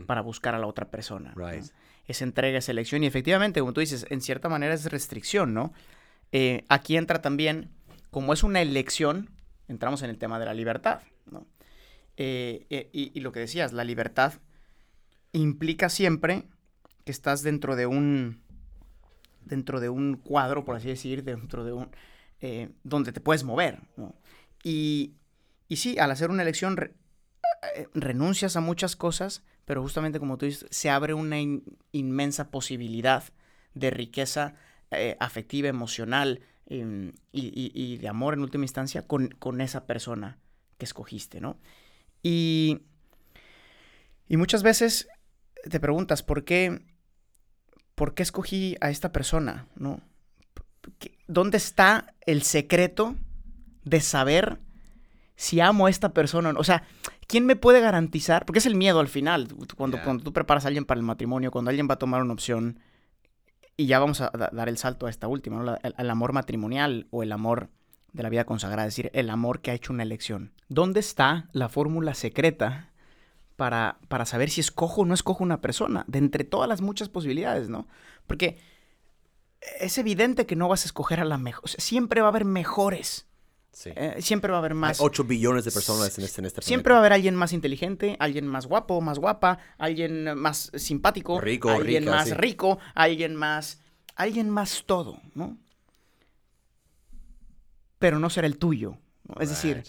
para 0.06 0.20
buscar 0.20 0.54
a 0.54 0.58
la 0.60 0.66
otra 0.68 0.90
persona. 0.92 1.32
¿no? 1.58 1.64
Es 2.10 2.22
entrega, 2.22 2.58
es 2.58 2.68
elección 2.68 3.04
y 3.04 3.06
efectivamente, 3.06 3.60
como 3.60 3.72
tú 3.72 3.78
dices, 3.78 4.04
en 4.10 4.20
cierta 4.20 4.48
manera 4.48 4.74
es 4.74 4.90
restricción, 4.90 5.54
¿no? 5.54 5.72
Eh, 6.32 6.64
aquí 6.68 6.96
entra 6.96 7.22
también, 7.22 7.70
como 8.10 8.32
es 8.32 8.42
una 8.42 8.60
elección, 8.60 9.30
entramos 9.68 10.02
en 10.02 10.10
el 10.10 10.18
tema 10.18 10.40
de 10.40 10.46
la 10.46 10.52
libertad, 10.52 11.02
¿no? 11.30 11.46
Eh, 12.16 12.66
eh, 12.68 12.90
y, 12.92 13.20
lo 13.20 13.30
que 13.30 13.38
decías, 13.38 13.72
la 13.72 13.84
libertad 13.84 14.34
implica 15.30 15.88
siempre 15.88 16.48
que 17.04 17.12
estás 17.12 17.44
dentro 17.44 17.76
de 17.76 17.86
un, 17.86 18.42
dentro 19.44 19.78
de 19.78 19.88
un 19.88 20.16
cuadro, 20.16 20.64
por 20.64 20.74
así 20.74 20.88
decir, 20.88 21.22
dentro 21.22 21.62
de 21.62 21.72
un, 21.72 21.90
donde 22.82 23.12
te 23.12 23.20
puedes 23.20 23.44
mover, 23.44 23.82
¿no? 23.96 24.16
Y, 24.64 25.14
y 25.68 25.76
sí, 25.76 25.96
al 26.00 26.10
hacer 26.10 26.30
una 26.30 26.42
elección 26.42 26.76
renuncias 27.94 28.56
a 28.56 28.60
muchas 28.60 28.96
cosas, 28.96 29.42
pero 29.64 29.82
justamente 29.82 30.18
como 30.18 30.38
tú 30.38 30.46
dices, 30.46 30.66
se 30.70 30.90
abre 30.90 31.14
una 31.14 31.38
in- 31.38 31.64
inmensa 31.92 32.50
posibilidad 32.50 33.24
de 33.74 33.90
riqueza 33.90 34.54
eh, 34.90 35.16
afectiva, 35.20 35.68
emocional 35.68 36.40
em, 36.66 37.12
y, 37.32 37.96
de 37.98 38.08
amor 38.08 38.34
en 38.34 38.40
última 38.40 38.64
instancia 38.64 39.06
con, 39.06 39.60
esa 39.60 39.86
persona 39.86 40.38
que 40.78 40.84
escogiste, 40.84 41.40
¿no? 41.40 41.58
Y, 42.22 42.80
y 44.28 44.36
muchas 44.36 44.62
veces 44.62 45.08
te 45.68 45.80
preguntas, 45.80 46.22
¿por 46.22 46.44
qué, 46.44 46.82
¿por 47.94 48.14
qué 48.14 48.22
escogí 48.22 48.76
a 48.80 48.90
esta 48.90 49.12
persona, 49.12 49.68
no? 49.76 50.00
¿Qué- 50.98 51.18
¿Dónde 51.28 51.58
está 51.58 52.14
el 52.26 52.42
secreto 52.42 53.14
de 53.84 54.00
saber 54.00 54.58
si 55.40 55.58
amo 55.60 55.86
a 55.86 55.90
esta 55.90 56.12
persona 56.12 56.50
o 56.56 56.64
sea, 56.64 56.82
¿quién 57.26 57.46
me 57.46 57.56
puede 57.56 57.80
garantizar? 57.80 58.44
Porque 58.44 58.58
es 58.58 58.66
el 58.66 58.74
miedo 58.74 59.00
al 59.00 59.08
final, 59.08 59.48
cuando, 59.76 59.96
cuando 60.04 60.22
tú 60.22 60.32
preparas 60.34 60.64
a 60.64 60.68
alguien 60.68 60.84
para 60.84 60.98
el 60.98 61.06
matrimonio, 61.06 61.50
cuando 61.50 61.70
alguien 61.70 61.88
va 61.88 61.94
a 61.94 61.98
tomar 61.98 62.20
una 62.22 62.34
opción, 62.34 62.78
y 63.76 63.86
ya 63.86 63.98
vamos 63.98 64.20
a 64.20 64.28
da- 64.36 64.50
dar 64.52 64.68
el 64.68 64.76
salto 64.76 65.06
a 65.06 65.10
esta 65.10 65.28
última, 65.28 65.62
¿no? 65.62 65.76
El 65.82 66.10
amor 66.10 66.34
matrimonial 66.34 67.06
o 67.10 67.22
el 67.22 67.32
amor 67.32 67.70
de 68.12 68.22
la 68.22 68.28
vida 68.28 68.44
consagrada, 68.44 68.86
es 68.86 68.94
decir, 68.94 69.10
el 69.14 69.30
amor 69.30 69.60
que 69.62 69.70
ha 69.70 69.74
hecho 69.74 69.94
una 69.94 70.02
elección. 70.02 70.52
¿Dónde 70.68 71.00
está 71.00 71.48
la 71.52 71.70
fórmula 71.70 72.12
secreta 72.12 72.90
para, 73.56 73.96
para 74.08 74.26
saber 74.26 74.50
si 74.50 74.60
escojo 74.60 75.00
o 75.00 75.04
no 75.06 75.14
escojo 75.14 75.42
una 75.42 75.62
persona? 75.62 76.04
De 76.06 76.18
entre 76.18 76.44
todas 76.44 76.68
las 76.68 76.82
muchas 76.82 77.08
posibilidades, 77.08 77.70
¿no? 77.70 77.86
Porque 78.26 78.58
es 79.78 79.96
evidente 79.96 80.44
que 80.44 80.56
no 80.56 80.68
vas 80.68 80.82
a 80.84 80.86
escoger 80.88 81.20
a 81.20 81.24
la 81.24 81.38
mejor. 81.38 81.62
o 81.64 81.68
sea, 81.68 81.80
siempre 81.80 82.20
va 82.20 82.26
a 82.26 82.30
haber 82.30 82.44
mejores. 82.44 83.26
Sí. 83.72 83.90
eh, 83.94 84.16
siempre 84.20 84.50
va 84.50 84.56
a 84.58 84.60
haber 84.60 84.74
más. 84.74 84.98
Hay 85.00 85.06
8 85.06 85.24
billones 85.24 85.64
de 85.64 85.70
personas 85.70 86.18
en 86.18 86.24
este, 86.24 86.40
en 86.40 86.46
este 86.46 86.60
Siempre 86.62 86.84
planeta. 86.84 86.92
va 86.92 86.96
a 86.96 87.00
haber 87.02 87.12
alguien 87.12 87.34
más 87.36 87.52
inteligente, 87.52 88.16
alguien 88.18 88.46
más 88.46 88.66
guapo, 88.66 89.00
más 89.00 89.18
guapa, 89.18 89.58
alguien 89.78 90.36
más 90.36 90.70
simpático, 90.74 91.40
Rico, 91.40 91.70
alguien 91.70 92.02
rica, 92.04 92.14
más 92.16 92.28
sí. 92.28 92.34
rico, 92.34 92.78
alguien 92.94 93.36
más, 93.36 93.80
alguien 94.16 94.50
más 94.50 94.82
todo, 94.86 95.20
¿no? 95.34 95.56
Pero 97.98 98.18
no 98.18 98.30
será 98.30 98.46
el 98.46 98.58
tuyo. 98.58 98.96
¿no? 99.24 99.40
Es 99.40 99.50
decir, 99.50 99.76
Right. 99.76 99.88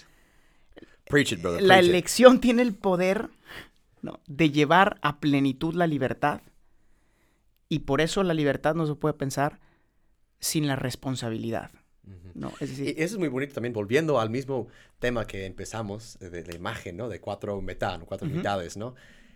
Preach 1.05 1.31
it, 1.33 1.41
brother. 1.41 1.61
la 1.61 1.75
preach 1.75 1.83
it. 1.85 1.89
elección 1.89 2.39
tiene 2.39 2.61
el 2.61 2.73
poder 2.75 3.29
¿no? 4.01 4.19
de 4.27 4.49
llevar 4.51 4.97
a 5.01 5.19
plenitud 5.19 5.73
la 5.73 5.87
libertad 5.87 6.41
y 7.67 7.79
por 7.79 7.99
eso 8.01 8.23
la 8.23 8.33
libertad 8.33 8.75
no 8.75 8.85
se 8.85 8.95
puede 8.95 9.13
pensar 9.13 9.59
sin 10.39 10.67
la 10.67 10.75
responsabilidad. 10.75 11.71
¿No? 12.33 12.51
Es 12.59 12.79
Y 12.79 12.89
eso 12.91 13.15
es 13.15 13.17
muy 13.17 13.27
bonito 13.27 13.53
también, 13.53 13.73
volviendo 13.73 14.19
al 14.19 14.29
mismo 14.29 14.67
tema 14.99 15.25
que 15.27 15.45
empezamos, 15.45 16.17
de 16.19 16.43
la 16.45 16.55
imagen, 16.55 16.97
¿no? 16.97 17.09
De 17.09 17.19
cuatro 17.19 17.61
metá, 17.61 17.97
¿no? 17.97 18.05
cuatro 18.05 18.27
mitades, 18.27 18.77
¿no? 18.77 18.95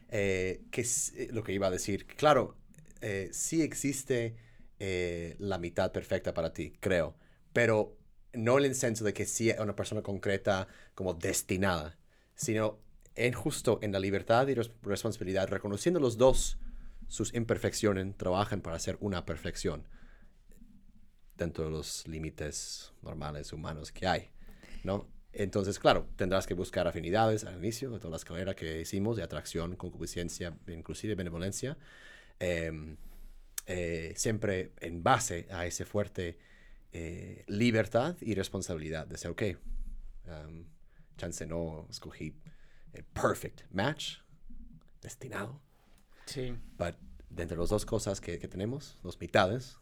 Eh, 0.09 0.61
que 0.71 0.81
es 0.81 1.13
eh, 1.15 1.29
lo 1.31 1.43
que 1.43 1.53
iba 1.53 1.67
a 1.67 1.71
decir. 1.71 2.05
Claro, 2.05 2.55
eh, 3.01 3.29
sí 3.31 3.61
existe 3.61 4.35
eh, 4.79 5.35
la 5.39 5.57
mitad 5.57 5.91
perfecta 5.91 6.33
para 6.33 6.53
ti, 6.53 6.73
creo, 6.79 7.15
pero 7.53 7.97
no 8.33 8.57
en 8.59 8.65
el 8.65 8.75
senso 8.75 9.03
de 9.03 9.13
que 9.13 9.25
sí 9.25 9.49
es 9.49 9.59
una 9.59 9.75
persona 9.75 10.01
concreta 10.01 10.67
como 10.93 11.13
destinada, 11.13 11.97
sino 12.35 12.79
en 13.15 13.33
justo 13.33 13.79
en 13.81 13.91
la 13.91 13.99
libertad 13.99 14.47
y 14.47 14.53
res- 14.55 14.71
responsabilidad, 14.83 15.47
reconociendo 15.49 15.99
los 15.99 16.17
dos 16.17 16.57
sus 17.07 17.33
imperfecciones, 17.33 18.15
trabajan 18.17 18.61
para 18.61 18.77
hacer 18.77 18.97
una 18.99 19.25
perfección 19.25 19.87
dentro 21.37 21.65
de 21.65 21.71
los 21.71 22.07
límites 22.07 22.93
normales 23.01 23.51
humanos 23.53 23.91
que 23.91 24.07
hay, 24.07 24.29
¿no? 24.83 25.07
Entonces, 25.37 25.79
claro, 25.79 26.07
tendrás 26.15 26.47
que 26.47 26.53
buscar 26.53 26.87
afinidades 26.87 27.43
al 27.43 27.57
inicio 27.57 27.91
de 27.91 27.99
toda 27.99 28.11
la 28.11 28.17
escalera 28.17 28.55
que 28.55 28.79
hicimos 28.79 29.17
de 29.17 29.23
atracción, 29.23 29.75
concupiscencia, 29.75 30.57
inclusive 30.67 31.13
benevolencia, 31.15 31.77
em, 32.39 32.95
eh, 33.65 34.13
siempre 34.15 34.71
en 34.79 35.03
base 35.03 35.47
a 35.51 35.65
ese 35.65 35.83
fuerte 35.83 36.37
eh, 36.93 37.43
libertad 37.47 38.15
y 38.21 38.33
responsabilidad 38.33 39.05
de 39.07 39.17
ser, 39.17 39.31
ok, 39.31 39.43
um, 40.27 40.63
chance 41.17 41.45
no 41.45 41.85
escogí 41.89 42.33
el 42.93 43.03
perfect 43.03 43.63
match, 43.71 44.19
destinado, 45.01 45.61
sí. 46.25 46.55
pero 46.77 46.95
de 47.29 47.43
entre 47.43 47.57
las 47.57 47.69
dos 47.69 47.85
cosas 47.85 48.21
que, 48.21 48.39
que 48.39 48.47
tenemos, 48.47 48.97
dos 49.03 49.19
mitades, 49.19 49.77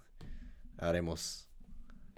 haremos 0.83 1.47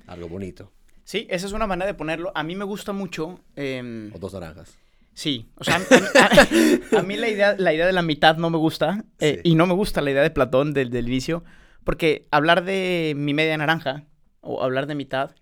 algo 0.08 0.28
bonito. 0.30 0.72
Sí, 1.04 1.28
esa 1.30 1.46
es 1.48 1.54
una 1.54 1.68
manera 1.68 1.86
de 1.88 1.94
ponerlo. 1.94 2.32
A 2.36 2.44
mí 2.44 2.56
me 2.56 2.66
gusta 2.66 2.92
mucho. 2.94 3.40
em, 3.56 4.12
O 4.14 4.20
dos 4.20 4.34
naranjas. 4.34 4.78
Sí, 5.14 5.48
o 5.56 5.64
sea, 5.64 5.76
a, 5.78 5.80
a- 5.80 6.98
a- 6.98 7.00
a 7.00 7.04
mí 7.04 7.16
la 7.16 7.30
idea, 7.30 7.56
la 7.58 7.74
idea 7.74 7.86
de 7.86 7.94
la 7.94 8.02
mitad 8.02 8.36
no 8.38 8.50
me 8.50 8.58
gusta 8.58 9.06
eh, 9.20 9.40
Sí. 9.44 9.52
y 9.52 9.56
no 9.56 9.66
me 9.66 9.74
gusta 9.74 10.02
la 10.02 10.12
idea 10.12 10.22
de 10.24 10.30
Platón 10.32 10.74
del, 10.74 10.90
del 10.90 11.08
inicio, 11.08 11.44
porque 11.86 12.28
hablar 12.32 12.66
de 12.66 13.14
mi 13.16 13.34
media 13.34 13.58
naranja 13.58 14.04
o 14.42 14.62
hablar 14.64 14.88
de 14.88 14.96
mitad 14.96 15.34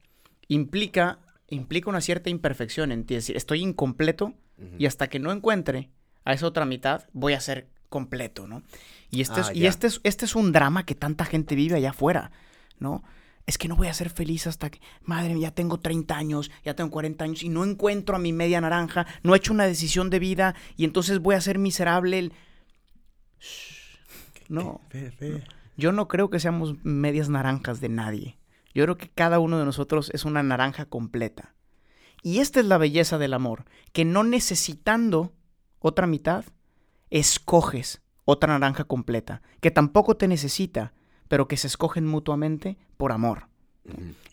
implica, 0.48 1.20
implica 1.50 1.90
una 1.90 2.02
cierta 2.02 2.30
imperfección 2.30 2.92
en 2.92 3.06
ti, 3.06 3.16
es 3.16 3.24
decir, 3.24 3.38
estoy 3.38 3.62
incompleto 3.62 4.34
y 4.78 4.86
hasta 4.86 5.08
que 5.10 5.20
no 5.20 5.32
encuentre 5.32 5.90
a 6.24 6.34
esa 6.34 6.46
otra 6.48 6.66
mitad 6.66 7.06
voy 7.12 7.34
a 7.34 7.42
ser 7.42 7.68
completo, 7.90 8.48
¿no? 8.48 8.64
Y 9.12 9.22
este, 9.22 9.42
Ah, 9.42 9.50
es, 9.52 9.58
y 9.58 9.66
este, 9.66 9.88
es, 9.88 10.00
este 10.04 10.26
es 10.26 10.36
un 10.36 10.52
drama 10.52 10.86
que 10.86 10.96
tanta 10.96 11.26
gente 11.26 11.56
vive 11.56 11.76
allá 11.76 11.90
afuera, 11.90 12.32
¿no? 12.84 13.04
Es 13.48 13.58
que 13.58 13.68
no 13.68 13.76
voy 13.76 13.88
a 13.88 13.94
ser 13.94 14.10
feliz 14.10 14.46
hasta 14.46 14.70
que, 14.70 14.80
madre 15.02 15.38
ya 15.40 15.52
tengo 15.52 15.80
30 15.80 16.16
años, 16.16 16.52
ya 16.64 16.76
tengo 16.76 16.92
40 16.92 17.24
años 17.26 17.44
y 17.44 17.50
no 17.50 17.66
encuentro 17.66 18.16
a 18.16 18.20
mi 18.20 18.32
media 18.32 18.62
naranja, 18.62 19.08
no 19.24 19.34
he 19.34 19.38
hecho 19.38 19.54
una 19.54 19.66
decisión 19.66 20.10
de 20.10 20.20
vida 20.20 20.56
y 20.78 20.86
entonces 20.86 21.20
voy 21.20 21.36
a 21.36 21.42
ser 21.42 21.58
miserable. 21.58 22.20
el-. 22.20 22.34
No, 24.48 24.82
yo 25.76 25.92
no 25.92 26.08
creo 26.08 26.30
que 26.30 26.40
seamos 26.40 26.76
medias 26.84 27.30
naranjas 27.30 27.82
de 27.82 27.90
nadie. 27.90 28.38
Yo 28.76 28.84
creo 28.84 28.98
que 28.98 29.10
cada 29.10 29.40
uno 29.40 29.58
de 29.58 29.66
nosotros 29.66 30.12
es 30.14 30.26
una 30.26 30.44
naranja 30.44 30.86
completa. 30.86 31.56
Y 32.22 32.40
esta 32.40 32.60
es 32.60 32.66
la 32.66 32.78
belleza 32.78 33.18
del 33.18 33.34
amor, 33.34 33.66
que 33.92 34.06
no 34.06 34.24
necesitando 34.24 35.34
otra 35.80 36.08
mitad, 36.08 36.46
escoges 37.10 38.02
otra 38.26 38.58
naranja 38.58 38.86
completa, 38.86 39.42
que 39.60 39.72
tampoco 39.72 40.16
te 40.16 40.28
necesita, 40.28 40.94
pero 41.28 41.48
que 41.48 41.58
se 41.58 41.68
escogen 41.68 42.06
mutuamente 42.06 42.78
por 42.98 43.12
amor. 43.12 43.48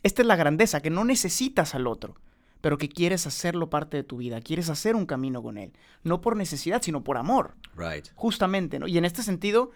Esta 0.03 0.23
es 0.23 0.29
la 0.29 0.37
grandeza, 0.37 0.81
que 0.81 0.91
no 0.91 1.05
necesitas 1.05 1.75
al 1.75 1.87
otro, 1.87 2.15
pero 2.61 2.79
que 2.79 2.89
quieres 2.89 3.27
hacerlo 3.27 3.69
parte 3.71 3.97
de 3.97 4.05
tu 4.05 4.19
vida, 4.19 4.41
quieres 4.41 4.69
hacer 4.69 4.95
un 4.95 5.07
camino 5.07 5.43
con 5.43 5.59
él, 5.59 5.73
no 6.05 6.21
por 6.21 6.37
necesidad, 6.37 6.83
sino 6.83 7.03
por 7.03 7.17
amor, 7.17 7.55
Right. 7.77 8.07
justamente, 8.15 8.79
¿no? 8.79 8.87
Y 8.87 8.97
en 8.99 9.05
este 9.05 9.23
sentido, 9.23 9.71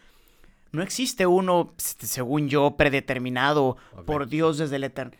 no 0.70 0.83
existe 0.83 1.27
uno, 1.27 1.72
s- 1.79 1.96
según 2.07 2.48
yo, 2.48 2.77
predeterminado 2.77 3.77
por 4.07 4.29
Dios 4.29 4.59
desde 4.59 4.77
el 4.77 4.85
eterno, 4.85 5.12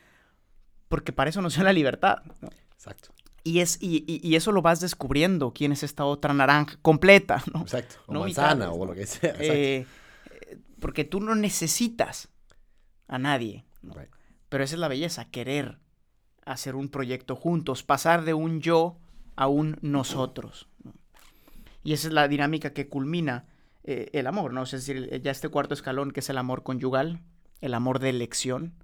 porque 0.88 1.12
para 1.12 1.30
eso 1.30 1.42
nos 1.42 1.54
dio 1.54 1.64
la 1.64 1.72
libertad, 1.72 2.18
¿no? 2.40 2.50
Exacto. 2.74 3.11
Y, 3.42 3.61
es, 3.61 3.78
y, 3.80 4.04
y- 4.07 4.26
y 4.26 4.37
eso 4.37 4.52
lo 4.52 4.62
vas 4.62 4.80
descubriendo, 4.80 5.52
quién 5.52 5.72
es 5.72 5.83
esta 5.83 6.04
otra 6.04 6.33
naranja 6.33 6.78
completa, 6.80 7.42
¿no? 7.52 7.62
Exacto. 7.62 7.96
O 8.07 8.12
No 8.14 8.20
manzana 8.20 8.70
o 8.70 8.87
lo 8.87 8.94
que 8.94 9.07
sea. 9.07 9.30
Exacto. 9.30 9.52
Eh, 9.52 9.87
porque 10.85 11.05
tú 11.05 11.18
no 11.20 11.35
necesitas 11.35 12.29
a 13.09 13.18
nadie, 13.18 13.64
¿no? 13.81 13.94
Right. 13.94 14.11
Pero 14.51 14.64
esa 14.64 14.75
es 14.75 14.81
la 14.81 14.88
belleza, 14.88 15.31
querer 15.31 15.79
hacer 16.44 16.77
un 16.77 16.90
proyecto 16.90 17.37
juntos, 17.37 17.83
pasar 17.83 18.25
de 18.27 18.35
un 18.35 18.61
yo 18.61 18.99
a 19.35 19.47
un 19.49 19.79
nosotros. 19.81 20.68
¿no? 20.85 20.92
Y 21.83 21.94
esa 21.94 22.09
es 22.09 22.12
la 22.14 22.29
dinámica 22.29 22.75
que 22.75 22.87
culmina 22.88 23.47
eh, 23.85 24.11
el 24.12 24.27
amor, 24.27 24.53
¿no? 24.53 24.62
Es 24.64 24.73
decir, 24.73 25.09
el- 25.11 25.23
ya 25.23 25.31
este 25.31 25.49
cuarto 25.49 25.73
escalón 25.73 26.11
que 26.11 26.20
es 26.20 26.29
el 26.29 26.37
amor 26.38 26.62
conyugal, 26.62 27.23
el 27.62 27.73
amor 27.75 27.99
de 27.99 28.11
elección, 28.11 28.75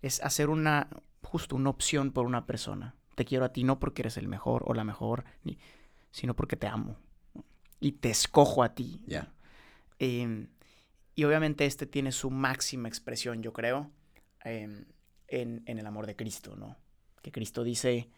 es 0.00 0.22
hacer 0.22 0.48
una, 0.48 0.88
justo 1.22 1.54
una 1.56 1.68
opción 1.70 2.12
por 2.12 2.24
una 2.24 2.46
persona. 2.46 2.94
Te 3.14 3.26
quiero 3.26 3.44
a 3.44 3.52
ti 3.52 3.62
no 3.64 3.78
porque 3.78 4.00
eres 4.02 4.16
el 4.16 4.26
mejor 4.28 4.62
o 4.66 4.72
la 4.72 4.84
mejor, 4.84 5.24
ni- 5.44 5.58
sino 6.12 6.34
porque 6.34 6.56
te 6.56 6.66
amo. 6.66 6.96
¿no? 7.34 7.44
Y 7.78 7.92
te 7.92 8.08
escojo 8.10 8.62
a 8.62 8.74
ti. 8.74 9.02
Ya. 9.06 9.28
Y 11.20 11.24
obviamente 11.24 11.66
este 11.66 11.84
tiene 11.84 12.12
su 12.12 12.30
máxima 12.30 12.88
expresión, 12.88 13.42
yo 13.42 13.52
creo, 13.52 13.90
em, 14.42 14.86
en, 15.28 15.62
en 15.66 15.78
el 15.78 15.84
amor 15.84 16.06
de 16.06 16.16
Cristo, 16.16 16.56
¿no? 16.56 16.78
Que 17.20 17.30
Cristo 17.30 17.62
dice, 17.62 18.08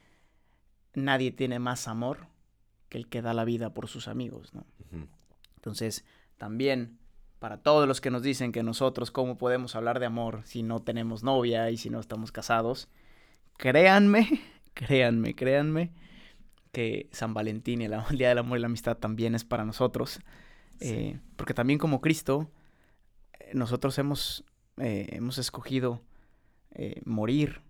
nadie 0.94 1.32
tiene 1.32 1.58
más 1.58 1.88
amor 1.88 2.28
que 2.88 2.98
el 2.98 3.08
que 3.08 3.20
da 3.20 3.34
la 3.34 3.44
vida 3.44 3.74
por 3.74 3.88
sus 3.88 4.06
amigos, 4.06 4.54
¿no? 4.54 4.64
Entonces, 5.56 6.04
también 6.36 7.00
para 7.40 7.56
todos 7.56 7.88
los 7.88 8.00
que 8.00 8.12
nos 8.12 8.22
dicen 8.22 8.52
que 8.52 8.62
nosotros 8.62 9.10
cómo 9.10 9.36
podemos 9.36 9.74
hablar 9.74 9.98
de 9.98 10.06
amor 10.06 10.42
si 10.44 10.62
no 10.62 10.78
tenemos 10.78 11.24
novia 11.24 11.72
y 11.72 11.78
si 11.78 11.90
no 11.90 11.98
estamos 11.98 12.30
casados, 12.30 12.88
créanme, 13.56 14.28
créanme, 14.74 15.34
créanme 15.34 15.92
que 16.70 17.08
San 17.10 17.34
Valentín 17.34 17.82
y 17.82 17.86
el, 17.86 17.96
Día 18.16 18.28
del 18.28 18.38
Amor 18.38 18.58
y 18.58 18.60
la 18.60 18.68
Amistad 18.68 18.96
también 18.96 19.34
es 19.34 19.42
para 19.42 19.64
nosotros. 19.64 20.20
Sí. 20.78 20.88
Eh, 20.88 21.20
porque 21.34 21.52
también 21.52 21.80
como 21.80 22.00
Cristo, 22.00 22.48
nosotros 23.54 23.98
hemos, 23.98 24.44
eh, 24.78 25.08
hemos 25.12 25.38
escogido 25.38 26.02
eh, 26.70 27.00
morir 27.04 27.60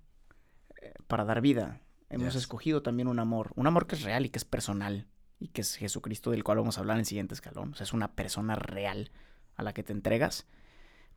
eh, 0.81 0.93
para 1.07 1.25
dar 1.25 1.41
vida. 1.41 1.81
Hemos 2.11 2.35
Yes. 2.35 2.43
escogido 2.43 2.83
también 2.83 3.09
un 3.09 3.19
amor, 3.19 3.53
un 3.57 3.67
amor 3.67 3.87
que 3.87 3.95
es 3.97 4.03
real 4.03 4.27
y 4.27 4.29
que 4.29 4.39
es 4.39 4.45
personal 4.45 5.07
y 5.41 5.49
que 5.49 5.63
es 5.63 5.77
Jesucristo 5.77 6.31
del 6.31 6.45
cual 6.45 6.59
vamos 6.59 6.77
a 6.77 6.81
hablar 6.81 6.97
en 6.97 7.01
el 7.01 7.07
siguiente 7.07 7.35
escalón. 7.35 7.73
O 7.73 7.75
sea, 7.75 7.85
es 7.85 7.93
una 7.93 8.13
persona 8.15 8.55
real 8.55 9.11
a 9.57 9.63
la 9.63 9.73
que 9.73 9.83
te 9.83 9.93
entregas, 9.93 10.47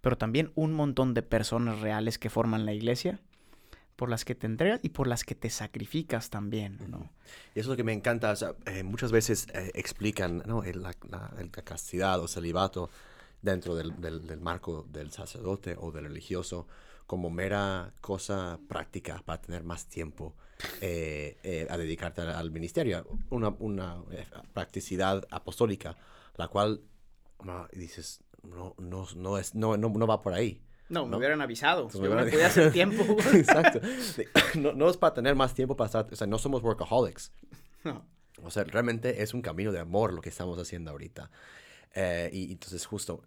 pero 0.02 0.18
también 0.18 0.52
un 0.56 0.74
montón 0.74 1.14
de 1.14 1.22
personas 1.22 1.80
reales 1.82 2.18
que 2.18 2.30
forman 2.30 2.66
la 2.66 2.74
iglesia 2.74 3.20
por 3.96 4.10
las 4.10 4.26
que 4.26 4.36
te 4.36 4.46
entregas 4.48 4.80
y 4.84 4.90
por 4.90 5.08
las 5.08 5.24
que 5.24 5.36
te 5.36 5.50
sacrificas 5.50 6.30
también, 6.30 6.80
¿no? 6.90 7.10
Y 7.56 7.60
eso 7.60 7.62
es 7.62 7.68
lo 7.68 7.76
que 7.78 7.84
me 7.84 7.94
encanta. 7.94 8.32
o 8.32 8.36
sea, 8.36 8.54
eh, 8.66 8.84
muchas 8.84 9.12
veces 9.12 9.48
eh, 9.54 9.72
explican 9.76 10.44
¿no? 10.46 10.64
el- 10.64 10.82
la, 10.82 10.94
la- 11.10 11.34
el- 11.40 11.52
la 11.56 11.62
castidad 11.64 12.20
o 12.20 12.28
celibato 12.28 12.90
dentro 13.46 13.76
del, 13.76 14.00
del- 14.02 14.26
del 14.28 14.40
marco 14.42 14.86
del 14.90 15.12
sacerdote 15.12 15.76
o 15.80 15.92
del 15.92 16.06
religioso 16.06 16.68
como 17.08 17.30
mera 17.30 17.94
cosa 18.02 18.60
práctica 18.68 19.22
para 19.24 19.40
tener 19.40 19.64
más 19.64 19.86
tiempo 19.88 20.36
eh, 20.82 21.38
eh, 21.44 21.68
a 21.70 21.78
dedicarte 21.78 22.22
al, 22.22 22.32
al 22.32 22.50
ministerio. 22.52 23.06
Una, 23.30 23.50
una 23.60 24.02
eh, 24.12 24.26
practicidad 24.54 25.24
apostólica, 25.30 25.96
la 26.36 26.48
cual 26.48 26.82
no, 27.44 27.68
dices, 27.72 28.24
no, 28.42 28.74
no, 28.80 29.06
no, 29.16 29.38
es, 29.38 29.54
no, 29.54 29.78
no, 29.78 29.90
no 29.90 30.08
va 30.08 30.22
por 30.22 30.34
ahí. 30.34 30.62
No, 30.90 31.06
me 31.06 31.12
¿no? 31.12 31.18
hubieran 31.18 31.42
avisado. 31.42 31.90
Yo 31.90 32.00
me 32.00 32.08
hubieran- 32.08 32.30
podía 32.30 32.48
hacer 32.48 32.72
tiempo. 32.72 33.04
Exacto. 33.34 33.80
No, 34.56 34.72
no 34.74 34.90
es 34.90 34.98
para 34.98 35.14
tener 35.14 35.36
más 35.36 35.54
tiempo 35.54 35.76
para 35.76 35.86
estar, 35.88 36.08
o 36.12 36.16
sea, 36.16 36.26
no 36.28 36.38
somos 36.40 36.64
workaholics. 36.64 37.32
No. 37.84 38.06
O 38.42 38.50
sea, 38.50 38.64
realmente 38.64 39.22
es 39.22 39.34
un 39.34 39.42
camino 39.42 39.72
de 39.72 39.80
amor 39.80 40.14
lo 40.14 40.22
que 40.22 40.30
estamos 40.30 40.58
haciendo 40.58 40.92
ahorita. 40.92 41.30
Eh, 41.94 42.30
y 42.34 42.52
entonces 42.54 42.86
justo, 42.86 43.24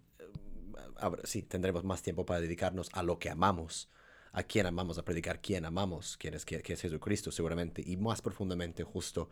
sí, 1.23 1.43
tendremos 1.43 1.83
más 1.83 2.01
tiempo 2.01 2.25
para 2.25 2.41
dedicarnos 2.41 2.89
a 2.93 3.03
lo 3.03 3.19
que 3.19 3.29
amamos, 3.29 3.89
a 4.31 4.43
quién 4.43 4.65
amamos, 4.65 4.97
a 4.97 5.03
predicar 5.03 5.41
quién 5.41 5.65
amamos, 5.65 6.17
quién 6.17 6.33
es, 6.33 6.45
quién, 6.45 6.61
quién 6.61 6.75
es 6.75 6.81
Jesucristo 6.81 7.31
seguramente, 7.31 7.83
y 7.85 7.97
más 7.97 8.21
profundamente 8.21 8.83
justo 8.83 9.29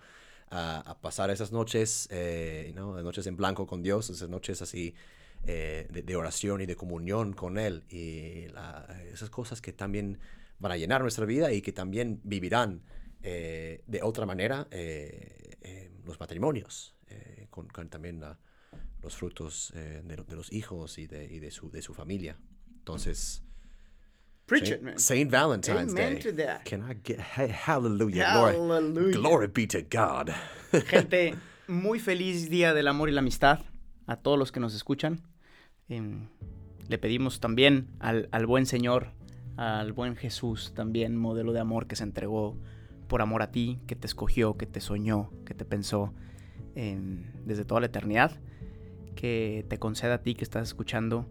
a, 0.49 0.97
pasar 1.01 1.29
esas 1.29 1.51
noches, 1.51 2.07
eh, 2.11 2.71
¿no? 2.75 3.01
noches 3.01 3.27
en 3.27 3.35
blanco 3.35 3.67
con 3.67 3.83
Dios, 3.83 4.09
esas 4.09 4.29
noches 4.29 4.61
así 4.61 4.95
eh, 5.45 5.87
de, 5.89 6.15
oración 6.15 6.61
y 6.61 6.65
de 6.65 6.75
comunión 6.75 7.33
con 7.33 7.57
Él, 7.57 7.83
y 7.89 8.45
esas 9.13 9.29
cosas 9.29 9.61
que 9.61 9.73
también 9.73 10.19
van 10.59 10.71
a 10.71 10.77
llenar 10.77 11.01
nuestra 11.01 11.25
vida 11.25 11.51
y 11.51 11.61
que 11.61 11.71
también 11.71 12.19
vivirán 12.23 12.81
eh, 13.21 13.83
de 13.87 14.01
otra 14.01 14.25
manera 14.25 14.67
eh, 14.71 15.91
los 16.05 16.19
matrimonios, 16.19 16.95
con, 17.49 17.67
con 17.67 17.89
también 17.89 18.19
la- 18.19 18.37
los 19.07 19.15
frutos 19.15 19.71
eh, 19.75 20.01
de, 20.05 20.17
lo- 20.17 20.23
de 20.25 20.35
los 20.35 20.51
hijos 20.51 20.97
y 20.97 21.07
de, 21.07 21.25
y 21.25 21.39
de, 21.39 21.49
su, 21.51 21.71
de 21.71 21.81
su 21.81 21.93
familia. 21.93 22.37
Entonces, 22.79 23.41
Preach 24.45 24.65
Saint, 24.67 24.77
it, 24.79 24.83
man. 24.85 24.99
Saint 24.99 25.31
Valentine's 25.31 25.91
Amen 25.93 26.13
Day. 26.15 26.19
to 26.21 26.33
that. 26.35 26.63
Can 26.63 26.81
I 26.89 26.95
get 27.03 27.19
hey, 27.35 27.49
hallelujah, 27.49 28.31
glory, 28.33 28.53
Hallelujah. 28.53 29.17
glory 29.17 29.47
be 29.47 29.67
to 29.67 29.79
God. 29.81 30.29
Gente, 30.87 31.35
muy 31.67 31.99
feliz 31.99 32.49
día 32.49 32.73
del 32.73 32.87
amor 32.87 33.09
y 33.09 33.11
la 33.13 33.19
amistad 33.19 33.59
a 34.05 34.15
todos 34.17 34.37
los 34.39 34.51
que 34.51 34.59
nos 34.59 34.73
escuchan. 34.73 35.21
Em, 35.89 36.27
le 36.87 36.97
pedimos 36.97 37.39
también 37.41 37.87
al, 37.99 38.29
al 38.31 38.45
buen 38.45 38.65
Señor, 38.65 39.11
al 39.57 39.91
buen 39.93 40.15
Jesús, 40.15 40.73
también 40.75 41.15
modelo 41.17 41.51
de 41.53 41.59
amor 41.59 41.87
que 41.87 41.95
se 41.97 42.03
entregó 42.03 42.57
por 43.09 43.21
amor 43.21 43.41
a 43.41 43.51
ti, 43.51 43.79
que 43.87 43.95
te 43.95 44.07
escogió, 44.07 44.55
que 44.57 44.65
te 44.65 44.79
soñó, 44.81 45.31
que 45.45 45.53
te 45.53 45.65
pensó 45.65 46.13
em, 46.75 47.23
desde 47.45 47.65
toda 47.65 47.81
la 47.81 47.87
eternidad, 47.87 48.39
que 49.17 49.65
te 49.67 49.79
conceda 49.79 50.13
a 50.13 50.17
ti 50.19 50.35
que 50.35 50.43
estás 50.43 50.69
escuchando 50.69 51.25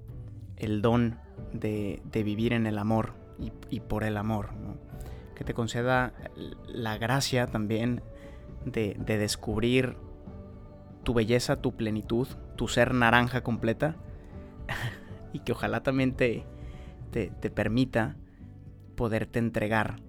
el 0.57 0.83
don 0.83 1.18
de, 1.53 2.03
vivir 2.12 2.53
en 2.53 2.66
el 2.66 2.79
amor 2.79 3.14
y, 3.70 3.81
por 3.81 4.03
el 4.05 4.16
amor, 4.16 4.51
que 5.35 5.44
te 5.44 5.55
conceda 5.55 6.12
la 6.66 6.99
gracia 6.99 7.46
también 7.46 8.03
de, 8.64 8.96
de 8.99 9.18
descubrir 9.18 9.96
tu 11.05 11.14
belleza, 11.14 11.62
tu 11.62 11.77
plenitud, 11.77 12.27
tu 12.57 12.66
ser 12.66 12.92
naranja 12.92 13.42
completa 13.42 13.96
y 15.33 15.38
que 15.40 15.53
ojalá 15.53 15.83
también 15.83 16.14
te, 16.14 16.44
te, 17.12 17.31
te 17.40 17.51
permita 17.51 18.16
poderte 18.96 19.38
entregar 19.38 20.01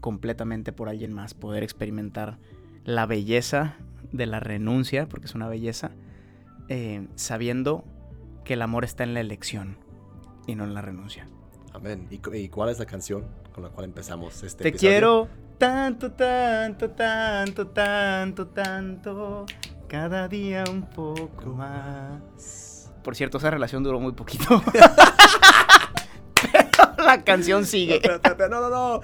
completamente 0.00 0.72
por 0.72 0.88
alguien 0.88 1.12
más, 1.12 1.34
poder 1.34 1.62
experimentar 1.62 2.38
la 2.84 3.06
belleza 3.06 3.76
de 4.10 4.26
la 4.26 4.40
renuncia, 4.40 5.06
porque 5.08 5.26
es 5.26 5.34
una 5.34 5.48
belleza, 5.48 5.92
eh, 6.68 7.06
sabiendo 7.14 7.84
que 8.44 8.54
el 8.54 8.62
amor 8.62 8.84
está 8.84 9.04
en 9.04 9.14
la 9.14 9.20
elección 9.20 9.78
y 10.46 10.54
no 10.54 10.64
en 10.64 10.74
la 10.74 10.82
renuncia. 10.82 11.28
Amén. 11.72 12.06
¿Y, 12.10 12.18
cu- 12.18 12.34
y 12.34 12.48
cuál 12.48 12.68
es 12.70 12.78
la 12.78 12.86
canción 12.86 13.24
con 13.52 13.64
la 13.64 13.70
cual 13.70 13.86
empezamos 13.86 14.42
este 14.42 14.62
Te 14.64 14.68
episodio? 14.70 14.90
quiero 14.90 15.28
tanto, 15.58 16.12
tanto, 16.12 16.90
tanto, 16.90 17.66
tanto, 17.68 18.46
tanto, 18.48 19.46
cada 19.88 20.28
día 20.28 20.64
un 20.70 20.82
poco 20.88 21.46
más. 21.54 22.90
Por 23.02 23.16
cierto, 23.16 23.38
esa 23.38 23.50
relación 23.50 23.82
duró 23.82 24.00
muy 24.00 24.12
poquito. 24.12 24.62
Pero 26.40 27.04
la 27.04 27.22
canción 27.24 27.64
sigue. 27.66 28.00
No, 28.48 28.60
no, 28.60 28.70
no. 28.70 29.00